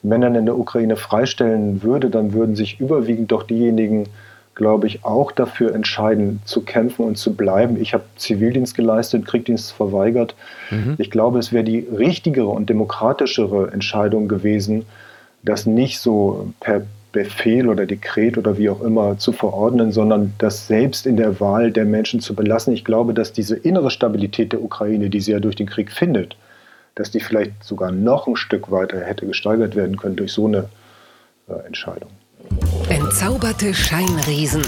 [0.03, 4.07] Männern in der Ukraine freistellen würde, dann würden sich überwiegend doch diejenigen,
[4.55, 7.79] glaube ich, auch dafür entscheiden, zu kämpfen und zu bleiben.
[7.79, 10.35] Ich habe Zivildienst geleistet, Kriegdienst verweigert.
[10.71, 10.95] Mhm.
[10.97, 14.85] Ich glaube, es wäre die richtigere und demokratischere Entscheidung gewesen,
[15.43, 16.81] das nicht so per
[17.11, 21.71] Befehl oder Dekret oder wie auch immer zu verordnen, sondern das selbst in der Wahl
[21.71, 22.73] der Menschen zu belassen.
[22.73, 26.35] Ich glaube, dass diese innere Stabilität der Ukraine, die sie ja durch den Krieg findet,
[26.97, 30.69] dass die vielleicht sogar noch ein Stück weiter hätte gesteigert werden können durch so eine
[31.47, 32.09] äh, Entscheidung.
[32.89, 34.63] Entzauberte Scheinriesen.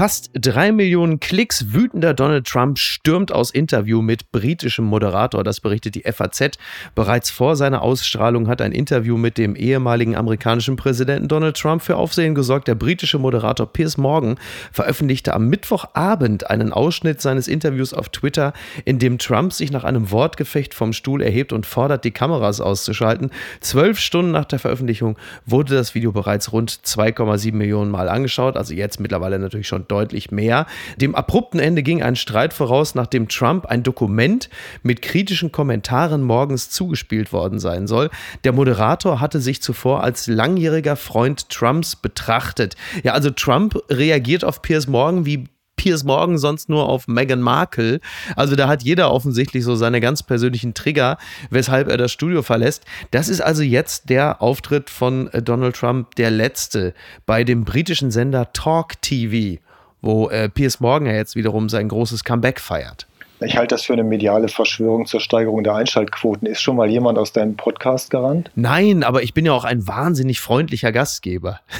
[0.00, 1.74] Fast drei Millionen Klicks.
[1.74, 5.44] Wütender Donald Trump stürmt aus Interview mit britischem Moderator.
[5.44, 6.52] Das berichtet die FAZ.
[6.94, 11.96] Bereits vor seiner Ausstrahlung hat ein Interview mit dem ehemaligen amerikanischen Präsidenten Donald Trump für
[11.96, 12.66] Aufsehen gesorgt.
[12.68, 14.36] Der britische Moderator Piers Morgan
[14.72, 18.54] veröffentlichte am Mittwochabend einen Ausschnitt seines Interviews auf Twitter,
[18.86, 23.28] in dem Trump sich nach einem Wortgefecht vom Stuhl erhebt und fordert, die Kameras auszuschalten.
[23.60, 28.56] Zwölf Stunden nach der Veröffentlichung wurde das Video bereits rund 2,7 Millionen Mal angeschaut.
[28.56, 30.66] Also jetzt mittlerweile natürlich schon deutlich mehr.
[30.96, 34.48] Dem abrupten Ende ging ein Streit voraus, nachdem Trump ein Dokument
[34.82, 38.10] mit kritischen Kommentaren morgens zugespielt worden sein soll.
[38.44, 42.76] Der Moderator hatte sich zuvor als langjähriger Freund Trumps betrachtet.
[43.02, 45.48] Ja, also Trump reagiert auf Piers Morgan wie
[45.80, 48.00] Piers Morgan sonst nur auf Meghan Markle.
[48.36, 51.16] Also da hat jeder offensichtlich so seine ganz persönlichen Trigger,
[51.48, 52.84] weshalb er das Studio verlässt.
[53.12, 56.92] Das ist also jetzt der Auftritt von Donald Trump, der letzte
[57.24, 59.58] bei dem britischen Sender Talk TV
[60.02, 63.06] wo äh, Piers Morgan ja jetzt wiederum sein großes Comeback feiert.
[63.42, 66.46] Ich halte das für eine mediale Verschwörung zur Steigerung der Einschaltquoten.
[66.46, 68.50] Ist schon mal jemand aus deinem Podcast gerannt?
[68.54, 71.60] Nein, aber ich bin ja auch ein wahnsinnig freundlicher Gastgeber.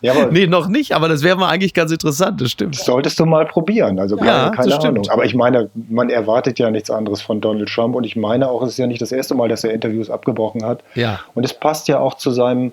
[0.00, 2.76] Ja, aber nee, noch nicht, aber das wäre mal eigentlich ganz interessant, das stimmt.
[2.76, 5.08] solltest du mal probieren, also keine, ja, keine Ahnung.
[5.08, 8.62] Aber ich meine, man erwartet ja nichts anderes von Donald Trump und ich meine auch,
[8.62, 10.82] es ist ja nicht das erste Mal, dass er Interviews abgebrochen hat.
[10.94, 11.20] Ja.
[11.34, 12.72] Und es passt ja auch zu seinem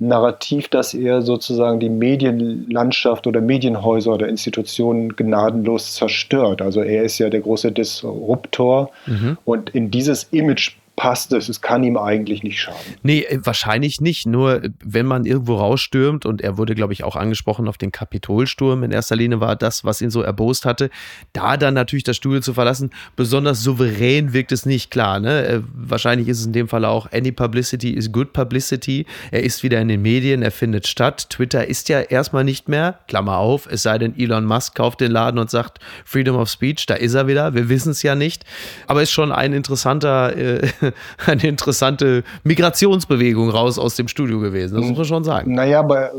[0.00, 6.62] Narrativ, dass er sozusagen die Medienlandschaft oder Medienhäuser oder Institutionen gnadenlos zerstört.
[6.62, 9.36] Also er ist ja der große Disruptor mhm.
[9.44, 11.48] und in dieses Image passt es.
[11.48, 12.78] Es kann ihm eigentlich nicht schaden.
[13.02, 14.26] Nee, äh, wahrscheinlich nicht.
[14.26, 18.82] Nur wenn man irgendwo rausstürmt, und er wurde, glaube ich, auch angesprochen auf den Kapitolsturm,
[18.82, 20.90] in erster Linie war das, was ihn so erbost hatte,
[21.32, 25.20] da dann natürlich das Studio zu verlassen, besonders souverän wirkt es nicht klar.
[25.20, 25.46] Ne?
[25.46, 29.06] Äh, wahrscheinlich ist es in dem Fall auch, any publicity is good publicity.
[29.30, 31.30] Er ist wieder in den Medien, er findet statt.
[31.30, 35.12] Twitter ist ja erstmal nicht mehr, Klammer auf, es sei denn, Elon Musk kauft den
[35.12, 37.54] Laden und sagt Freedom of Speech, da ist er wieder.
[37.54, 38.44] Wir wissen es ja nicht.
[38.86, 40.68] Aber ist schon ein interessanter äh,
[41.26, 44.76] eine interessante Migrationsbewegung raus aus dem Studio gewesen.
[44.76, 45.54] Das muss man schon sagen.
[45.54, 46.12] Naja, aber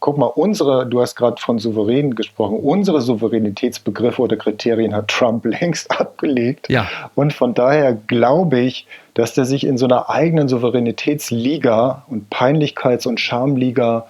[0.00, 5.44] guck mal, unsere, du hast gerade von souverän gesprochen, unsere Souveränitätsbegriffe oder Kriterien hat Trump
[5.60, 6.68] längst abgelegt.
[6.68, 6.88] Ja.
[7.14, 13.06] Und von daher glaube ich, dass der sich in so einer eigenen Souveränitätsliga und Peinlichkeits-
[13.06, 14.06] und Schamliga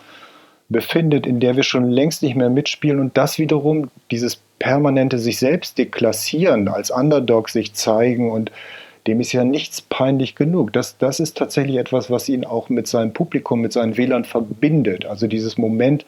[0.69, 5.39] befindet, in der wir schon längst nicht mehr mitspielen und das wiederum, dieses permanente sich
[5.39, 8.51] selbst deklassieren, als Underdog sich zeigen und
[9.07, 10.73] dem ist ja nichts peinlich genug.
[10.73, 15.07] Das, das ist tatsächlich etwas, was ihn auch mit seinem Publikum, mit seinen Wählern verbindet.
[15.07, 16.05] Also dieses Moment,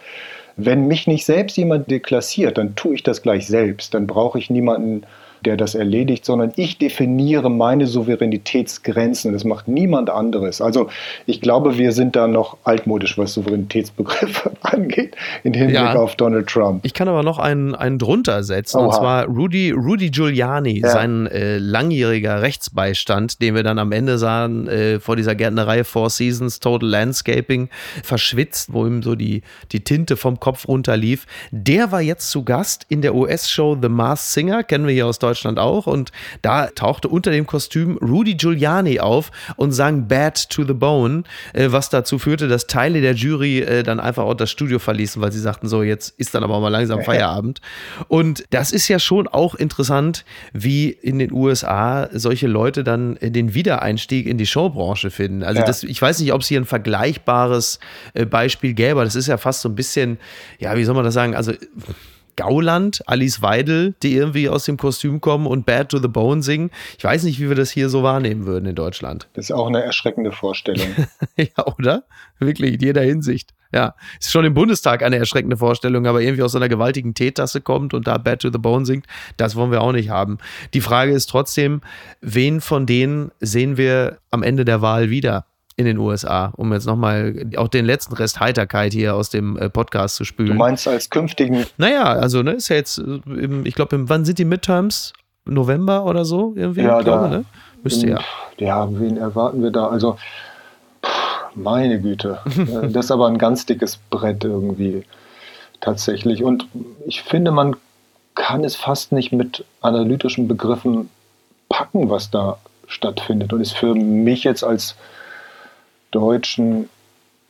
[0.57, 3.95] wenn mich nicht selbst jemand deklassiert, dann tue ich das gleich selbst.
[3.95, 5.03] Dann brauche ich niemanden
[5.45, 9.33] der das erledigt, sondern ich definiere meine Souveränitätsgrenzen.
[9.33, 10.61] Das macht niemand anderes.
[10.61, 10.89] Also
[11.27, 15.95] ich glaube, wir sind da noch altmodisch, was Souveränitätsbegriffe angeht, in Hinblick ja.
[15.95, 16.85] auf Donald Trump.
[16.85, 18.87] Ich kann aber noch einen, einen drunter setzen, Oha.
[18.87, 20.91] und zwar Rudy, Rudy Giuliani, ja.
[20.91, 26.11] sein äh, langjähriger Rechtsbeistand, den wir dann am Ende sahen äh, vor dieser Gärtnerei Four
[26.11, 27.69] Seasons Total Landscaping,
[28.03, 31.27] verschwitzt, wo ihm so die, die Tinte vom Kopf runterlief.
[31.51, 35.19] Der war jetzt zu Gast in der US-Show The Masked Singer, kennen wir hier aus
[35.19, 35.28] Deutschland
[35.59, 35.87] auch.
[35.87, 36.13] Und
[36.43, 41.69] da tauchte unter dem Kostüm Rudy Giuliani auf und sang Bad to the Bone, äh,
[41.71, 45.33] was dazu führte, dass Teile der Jury äh, dann einfach auch das Studio verließen, weil
[45.33, 47.61] sie sagten, so, jetzt ist dann aber mal langsam Feierabend.
[48.09, 53.55] Und das ist ja schon auch interessant, wie in den USA solche Leute dann den
[53.55, 55.43] Wiedereinstieg in die Showbranche finden.
[55.43, 55.67] Also ja.
[55.67, 57.79] das, ich weiß nicht, ob es hier ein vergleichbares
[58.15, 59.05] äh, Beispiel gäbe.
[59.05, 60.19] Das ist ja fast so ein bisschen,
[60.59, 61.35] ja, wie soll man das sagen?
[61.35, 61.53] Also
[62.39, 66.71] Gauland, Alice Weidel, die irgendwie aus dem Kostüm kommen und Bad to the Bone singen.
[66.97, 69.27] Ich weiß nicht, wie wir das hier so wahrnehmen würden in Deutschland.
[69.33, 70.87] Das ist auch eine erschreckende Vorstellung.
[71.37, 72.05] ja, oder?
[72.39, 73.55] Wirklich, in jeder Hinsicht.
[73.75, 77.93] Ja, ist schon im Bundestag eine erschreckende Vorstellung, aber irgendwie aus einer gewaltigen Teetasse kommt
[77.93, 80.39] und da Bad to the Bone singt, das wollen wir auch nicht haben.
[80.75, 81.81] Die Frage ist trotzdem,
[82.21, 85.45] wen von denen sehen wir am Ende der Wahl wieder?
[85.79, 89.71] In den USA, um jetzt nochmal auch den letzten Rest Heiterkeit hier aus dem äh,
[89.71, 90.51] Podcast zu spülen.
[90.51, 91.65] Du meinst als künftigen?
[91.77, 95.13] Naja, also ne, ist ja jetzt, äh, im, ich glaube, wann sind die Midterms?
[95.45, 96.83] November oder so irgendwie?
[96.83, 97.45] Ja, glaube, da, ne?
[97.83, 98.19] Müsste ja.
[98.59, 99.87] Ja, wen erwarten wir da?
[99.87, 100.19] Also,
[101.55, 102.41] meine Güte.
[102.59, 105.05] Äh, das ist aber ein ganz dickes Brett irgendwie
[105.81, 106.43] tatsächlich.
[106.43, 106.67] Und
[107.07, 107.77] ich finde, man
[108.35, 111.09] kann es fast nicht mit analytischen Begriffen
[111.69, 113.53] packen, was da stattfindet.
[113.53, 114.97] Und ist für mich jetzt als
[116.11, 116.89] deutschen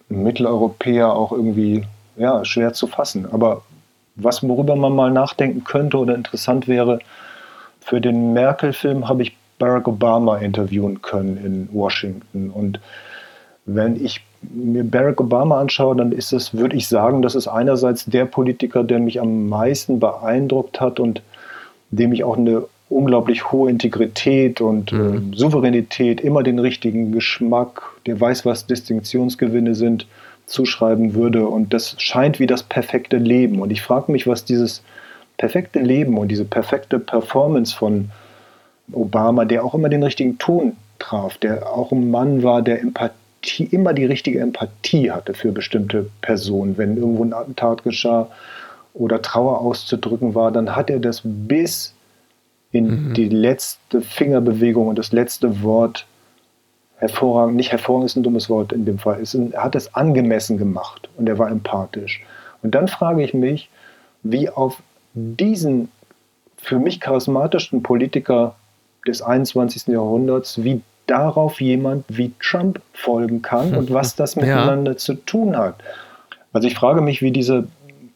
[0.09, 1.85] Mitteleuropäer auch irgendwie
[2.17, 3.27] ja, schwer zu fassen.
[3.31, 3.63] Aber
[4.17, 6.99] was, worüber man mal nachdenken könnte oder interessant wäre,
[7.81, 12.51] für den Merkel-Film habe ich Barack Obama interviewen können in Washington.
[12.51, 12.81] Und
[13.65, 18.05] wenn ich mir Barack Obama anschaue, dann ist es, würde ich sagen, das ist einerseits
[18.05, 21.23] der Politiker, der mich am meisten beeindruckt hat und
[21.91, 25.33] dem ich auch eine unglaublich hohe Integrität und mhm.
[25.33, 30.07] äh, Souveränität, immer den richtigen Geschmack, der weiß, was Distinktionsgewinne sind,
[30.47, 31.47] zuschreiben würde.
[31.47, 33.61] Und das scheint wie das perfekte Leben.
[33.61, 34.83] Und ich frage mich, was dieses
[35.37, 38.11] perfekte Leben und diese perfekte Performance von
[38.93, 43.65] Obama, der auch immer den richtigen Ton traf, der auch ein Mann war, der Empathie,
[43.71, 46.79] immer die richtige Empathie hatte für bestimmte Personen.
[46.79, 48.29] Wenn irgendwo ein Attentat geschah
[48.95, 51.95] oder Trauer auszudrücken war, dann hat er das bis
[52.73, 53.15] in mhm.
[53.15, 56.07] die letzte Fingerbewegung und das letzte Wort
[56.97, 60.59] hervorragend, nicht hervorragend ist ein dummes Wort in dem Fall, ein, er hat es angemessen
[60.59, 62.23] gemacht und er war empathisch.
[62.63, 63.71] Und dann frage ich mich,
[64.23, 64.83] wie auf
[65.15, 65.91] diesen
[66.57, 68.57] für mich charismatischsten Politiker
[69.07, 69.87] des 21.
[69.87, 74.97] Jahrhunderts, wie darauf jemand wie Trump folgen kann und was das miteinander ja.
[74.99, 75.77] zu tun hat.
[76.53, 77.69] Also ich frage mich, wie diese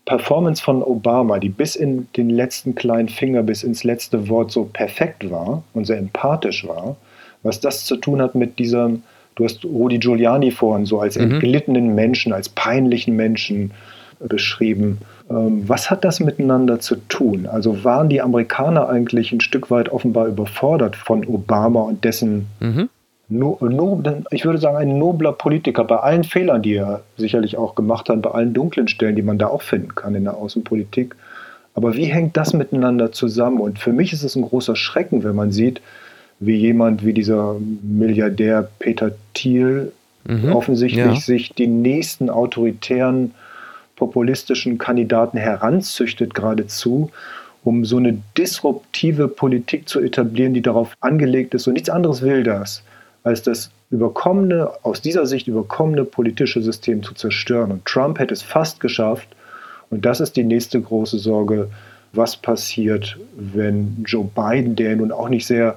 [0.05, 4.65] Performance von Obama, die bis in den letzten kleinen Finger, bis ins letzte Wort so
[4.65, 6.97] perfekt war und sehr empathisch war,
[7.43, 9.03] was das zu tun hat mit diesem,
[9.37, 11.33] du hast Rudi Giuliani vorhin so als mhm.
[11.33, 13.71] entglittenen Menschen, als peinlichen Menschen
[14.19, 14.99] beschrieben.
[15.31, 17.47] Ähm, was hat das miteinander zu tun?
[17.47, 22.89] Also waren die Amerikaner eigentlich ein Stück weit offenbar überfordert von Obama und dessen mhm
[23.33, 27.75] no, no, ich würde sagen, ein nobler Politiker bei allen Fehlern, die er sicherlich auch
[27.75, 31.17] gemacht hat, bei allen dunklen Stellen, die man da auch finden kann in der Außenpolitik.
[31.75, 33.61] Aber wie hängt das miteinander zusammen?
[33.61, 35.81] Und für mich ist es ein großer Schrecken, wenn man sieht,
[36.39, 39.93] wie jemand wie dieser Milliardär Peter Thiel
[40.25, 41.15] mhm, offensichtlich ja.
[41.15, 43.33] sich die nächsten autoritären,
[43.97, 47.11] populistischen Kandidaten heranzüchtet geradezu,
[47.65, 51.69] um so eine disruptive Politik zu etablieren, die darauf angelegt ist.
[51.69, 52.83] Und nichts anderes will das,
[53.25, 57.71] als das überkommene, aus dieser Sicht überkommene politische System zu zerstören.
[57.71, 59.29] Und Trump hätte es fast geschafft.
[59.91, 61.69] Und das ist die nächste große Sorge,
[62.13, 65.77] was passiert, wenn Joe Biden, der nun auch nicht sehr,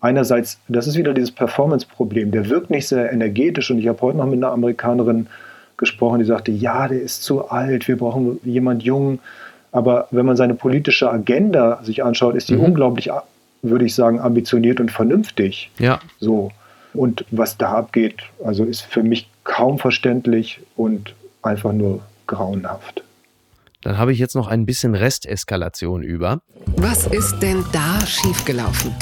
[0.00, 3.70] einerseits, das ist wieder dieses Performance-Problem, der wirkt nicht sehr energetisch.
[3.70, 5.28] Und ich habe heute noch mit einer Amerikanerin
[5.76, 9.20] gesprochen, die sagte, ja, der ist zu alt, wir brauchen jemand jung.
[9.70, 12.64] Aber wenn man seine politische Agenda sich anschaut, ist die mhm.
[12.64, 13.10] unglaublich,
[13.62, 15.70] würde ich sagen, ambitioniert und vernünftig.
[15.78, 16.00] Ja.
[16.20, 16.50] So.
[16.94, 23.02] Und was da abgeht, also ist für mich kaum verständlich und einfach nur grauenhaft.
[23.82, 26.40] Dann habe ich jetzt noch ein bisschen Resteskalation über.
[26.76, 28.94] Was ist denn da schiefgelaufen?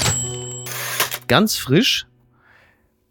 [1.27, 2.07] Ganz frisch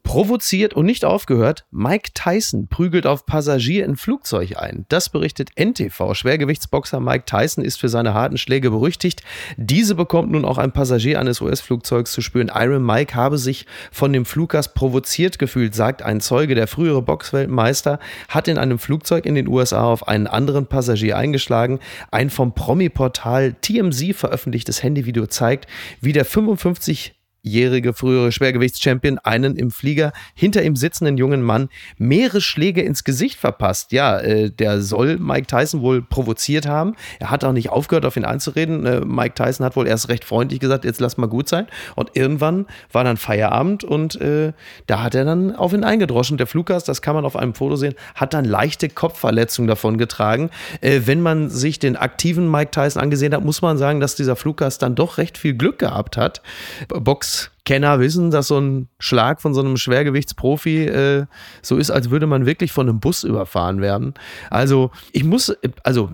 [0.03, 4.85] Provoziert und nicht aufgehört, Mike Tyson prügelt auf Passagier in Flugzeug ein.
[4.89, 6.15] Das berichtet NTV.
[6.15, 9.23] Schwergewichtsboxer Mike Tyson ist für seine harten Schläge berüchtigt.
[9.57, 12.51] Diese bekommt nun auch ein Passagier eines US-Flugzeugs zu spüren.
[12.53, 16.55] Iron Mike habe sich von dem Fluggast provoziert gefühlt, sagt ein Zeuge.
[16.55, 21.79] Der frühere Boxweltmeister hat in einem Flugzeug in den USA auf einen anderen Passagier eingeschlagen.
[22.11, 25.69] Ein vom Promi-Portal TMZ veröffentlichtes Handyvideo zeigt,
[26.01, 32.41] wie der 55 jährige frühere Schwergewichtschampion einen im Flieger hinter ihm sitzenden jungen Mann mehrere
[32.41, 33.93] Schläge ins Gesicht verpasst.
[33.93, 36.95] Ja, äh, der soll Mike Tyson wohl provoziert haben.
[37.19, 38.85] Er hat auch nicht aufgehört, auf ihn einzureden.
[38.87, 41.67] Äh, Mike Tyson hat wohl erst recht freundlich gesagt, jetzt lass mal gut sein.
[41.97, 44.53] Und irgendwann war dann Feierabend und äh,
[44.87, 46.37] da hat er dann auf ihn eingedroschen.
[46.37, 50.51] Der Fluggast, das kann man auf einem Foto sehen, hat dann leichte Kopfverletzungen davon getragen.
[50.81, 54.37] Äh, wenn man sich den aktiven Mike Tyson angesehen hat, muss man sagen, dass dieser
[54.37, 56.43] Fluggast dann doch recht viel Glück gehabt hat.
[56.89, 57.30] Box
[57.65, 61.27] Kenner wissen, dass so ein Schlag von so einem Schwergewichtsprofi äh,
[61.63, 64.15] so ist, als würde man wirklich von einem Bus überfahren werden.
[64.51, 65.55] Also ich muss,
[65.85, 66.11] also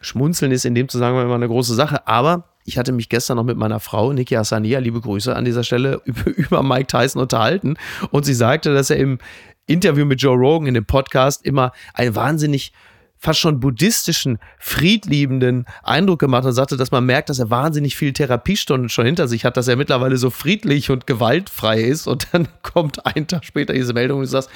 [0.00, 3.44] schmunzeln ist in dem Zusammenhang immer eine große Sache, aber ich hatte mich gestern noch
[3.44, 6.00] mit meiner Frau, Niki Hassania, liebe Grüße an dieser Stelle,
[6.36, 7.76] über Mike Tyson unterhalten
[8.10, 9.18] und sie sagte, dass er im
[9.66, 12.72] Interview mit Joe Rogan in dem Podcast immer ein wahnsinnig
[13.18, 18.12] fast schon buddhistischen, friedliebenden Eindruck gemacht und sagte, dass man merkt, dass er wahnsinnig viel
[18.12, 22.06] Therapiestunden schon hinter sich hat, dass er mittlerweile so friedlich und gewaltfrei ist.
[22.06, 24.50] Und dann kommt ein Tag später diese Meldung und du sagst,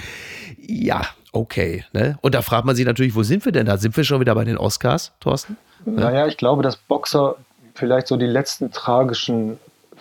[0.59, 1.03] ja,
[1.33, 1.85] okay.
[1.93, 2.19] Ne?
[2.21, 3.79] Und da fragt man sich natürlich, wo sind wir denn da?
[3.79, 5.57] Sind wir schon wieder bei den Oscars, Thorsten?
[5.85, 7.37] Naja, ich glaube, dass Boxer
[7.75, 9.59] vielleicht so die letzten tragischen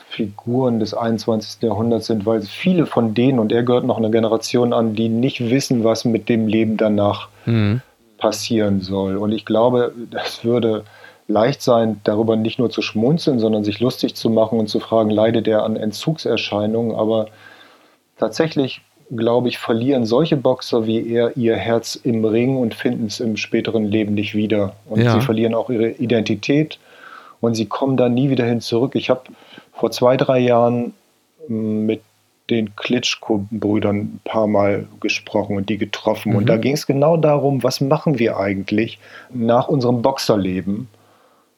[0.10, 1.62] Figuren des 21.
[1.62, 5.50] Jahrhunderts sind, weil viele von denen, und er gehört noch einer Generation an, die nicht
[5.50, 7.82] wissen, was mit dem Leben danach mhm
[8.20, 9.18] passieren soll.
[9.18, 10.84] Und ich glaube, das würde
[11.28, 15.10] leicht sein, darüber nicht nur zu schmunzeln, sondern sich lustig zu machen und zu fragen,
[15.10, 16.96] leidet er an Entzugserscheinungen?
[16.96, 17.28] Aber
[18.18, 18.82] tatsächlich,
[19.16, 23.38] glaube ich, verlieren solche Boxer wie er ihr Herz im Ring und finden es im
[23.38, 24.74] späteren Leben nicht wieder.
[24.88, 25.14] Und ja.
[25.14, 26.80] sie verlieren auch ihre Identität
[27.42, 28.96] und sie kommen da nie wieder hin zurück.
[28.96, 29.22] Ich habe
[29.74, 30.94] vor zwei, drei Jahren
[31.48, 32.02] mit
[32.50, 36.32] den Klitschko-Brüdern ein paar Mal gesprochen und die getroffen.
[36.32, 36.38] Mhm.
[36.38, 39.00] Und da ging es genau darum, was machen wir eigentlich
[39.34, 40.88] nach unserem Boxerleben.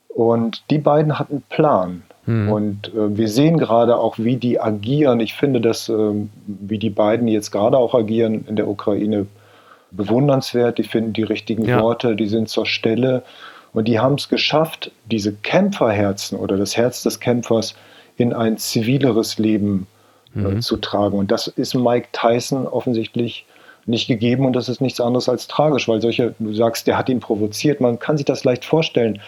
[0.09, 2.03] Und die beiden hatten einen Plan.
[2.25, 2.51] Mhm.
[2.51, 5.19] Und äh, wir sehen gerade auch, wie die agieren.
[5.19, 6.13] Ich finde, dass äh,
[6.45, 9.25] wie die beiden jetzt gerade auch agieren in der Ukraine
[9.91, 10.77] bewundernswert.
[10.77, 11.81] Die finden die richtigen ja.
[11.81, 13.23] Worte, die sind zur Stelle.
[13.73, 17.75] Und die haben es geschafft, diese Kämpferherzen oder das Herz des Kämpfers
[18.17, 20.00] in ein zivileres Leben äh,
[20.33, 20.61] mhm.
[20.61, 21.17] zu tragen.
[21.17, 23.45] Und das ist Mike Tyson offensichtlich
[23.85, 27.09] nicht gegeben und das ist nichts anderes als tragisch, weil solche, du sagst, der hat
[27.09, 29.19] ihn provoziert, man kann sich das leicht vorstellen.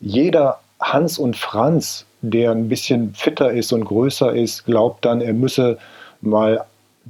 [0.00, 5.32] Jeder Hans und Franz, der ein bisschen fitter ist und größer ist, glaubt dann, er
[5.32, 5.78] müsse
[6.20, 6.64] mal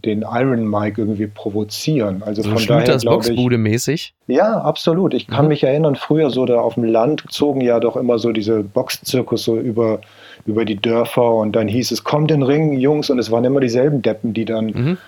[0.05, 2.23] den Iron Mike irgendwie provozieren.
[2.23, 3.59] Also so von daher glaube ich.
[3.59, 4.15] mäßig?
[4.27, 5.15] Ja, absolut.
[5.15, 5.49] Ich kann mhm.
[5.49, 9.45] mich erinnern, früher so da auf dem Land zogen ja doch immer so diese Boxzirkus
[9.45, 10.01] so über,
[10.45, 13.45] über die Dörfer und dann hieß es, kommt in den Ring, Jungs, und es waren
[13.45, 14.99] immer dieselben Deppen, die dann mhm.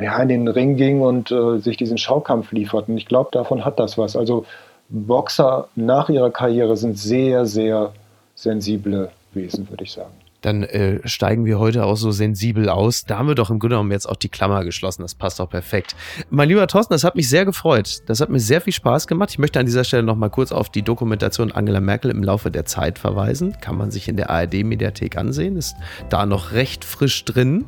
[0.00, 2.96] ja, in den Ring gingen und äh, sich diesen Schaukampf lieferten.
[2.98, 4.16] Ich glaube, davon hat das was.
[4.16, 4.44] Also
[4.88, 7.92] Boxer nach ihrer Karriere sind sehr, sehr
[8.34, 10.10] sensible Wesen, würde ich sagen
[10.40, 13.04] dann äh, steigen wir heute auch so sensibel aus.
[13.04, 15.02] Da haben wir doch im Grunde genommen jetzt auch die Klammer geschlossen.
[15.02, 15.96] Das passt auch perfekt.
[16.30, 18.02] Mein lieber Thorsten, das hat mich sehr gefreut.
[18.06, 19.30] Das hat mir sehr viel Spaß gemacht.
[19.30, 22.50] Ich möchte an dieser Stelle noch mal kurz auf die Dokumentation Angela Merkel im Laufe
[22.50, 23.56] der Zeit verweisen.
[23.60, 25.56] Kann man sich in der ARD-Mediathek ansehen.
[25.56, 25.76] Ist
[26.08, 27.64] da noch recht frisch drin.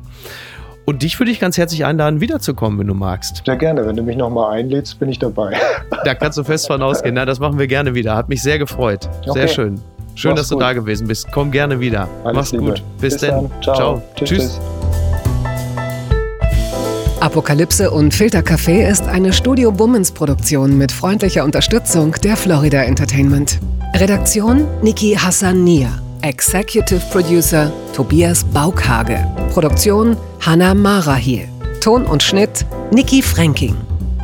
[0.85, 3.43] Und dich würde ich ganz herzlich einladen, wiederzukommen, wenn du magst.
[3.45, 3.85] Sehr gerne.
[3.85, 5.55] Wenn du mich nochmal einlädst, bin ich dabei.
[6.03, 7.15] Da kannst du fest von ausgehen.
[7.15, 8.15] Na, das machen wir gerne wieder.
[8.15, 9.07] Hat mich sehr gefreut.
[9.27, 9.31] Okay.
[9.33, 9.81] Sehr schön.
[10.21, 10.63] Schön, Mach's dass du gut.
[10.63, 11.27] da gewesen bist.
[11.31, 12.07] Komm gerne wieder.
[12.23, 12.63] Alles Mach's Liebe.
[12.65, 12.83] gut.
[12.99, 13.49] Bis, Bis dann.
[13.63, 13.75] Ciao.
[13.75, 14.01] Ciao.
[14.15, 14.29] Tschüss.
[14.29, 14.59] Tschüss.
[17.19, 23.59] Apokalypse und Filtercafé ist eine Studio Bummens Produktion mit freundlicher Unterstützung der Florida Entertainment.
[23.95, 25.89] Redaktion Niki Hassania.
[26.23, 29.25] Executive Producer Tobias Baukhage.
[29.53, 31.47] Produktion Hannah Marahiel.
[31.79, 33.75] Ton und Schnitt Niki Fränking.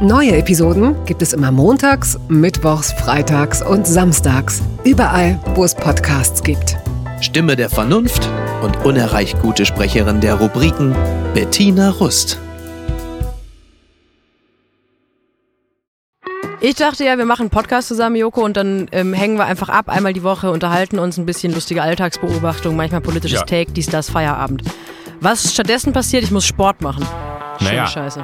[0.01, 4.61] Neue Episoden gibt es immer montags, mittwochs, freitags und samstags.
[4.83, 6.77] Überall, wo es Podcasts gibt.
[7.19, 8.29] Stimme der Vernunft
[8.61, 10.95] und unerreicht gute Sprecherin der Rubriken
[11.33, 12.39] Bettina Rust.
[16.61, 19.69] Ich dachte ja, wir machen einen Podcast zusammen, Joko, und dann ähm, hängen wir einfach
[19.69, 23.45] ab, einmal die Woche, unterhalten uns ein bisschen lustige Alltagsbeobachtung, manchmal politisches ja.
[23.45, 24.61] Take, dies, das, Feierabend.
[25.21, 27.03] Was stattdessen passiert, ich muss Sport machen.
[27.57, 28.23] Schöne naja, Scheiße.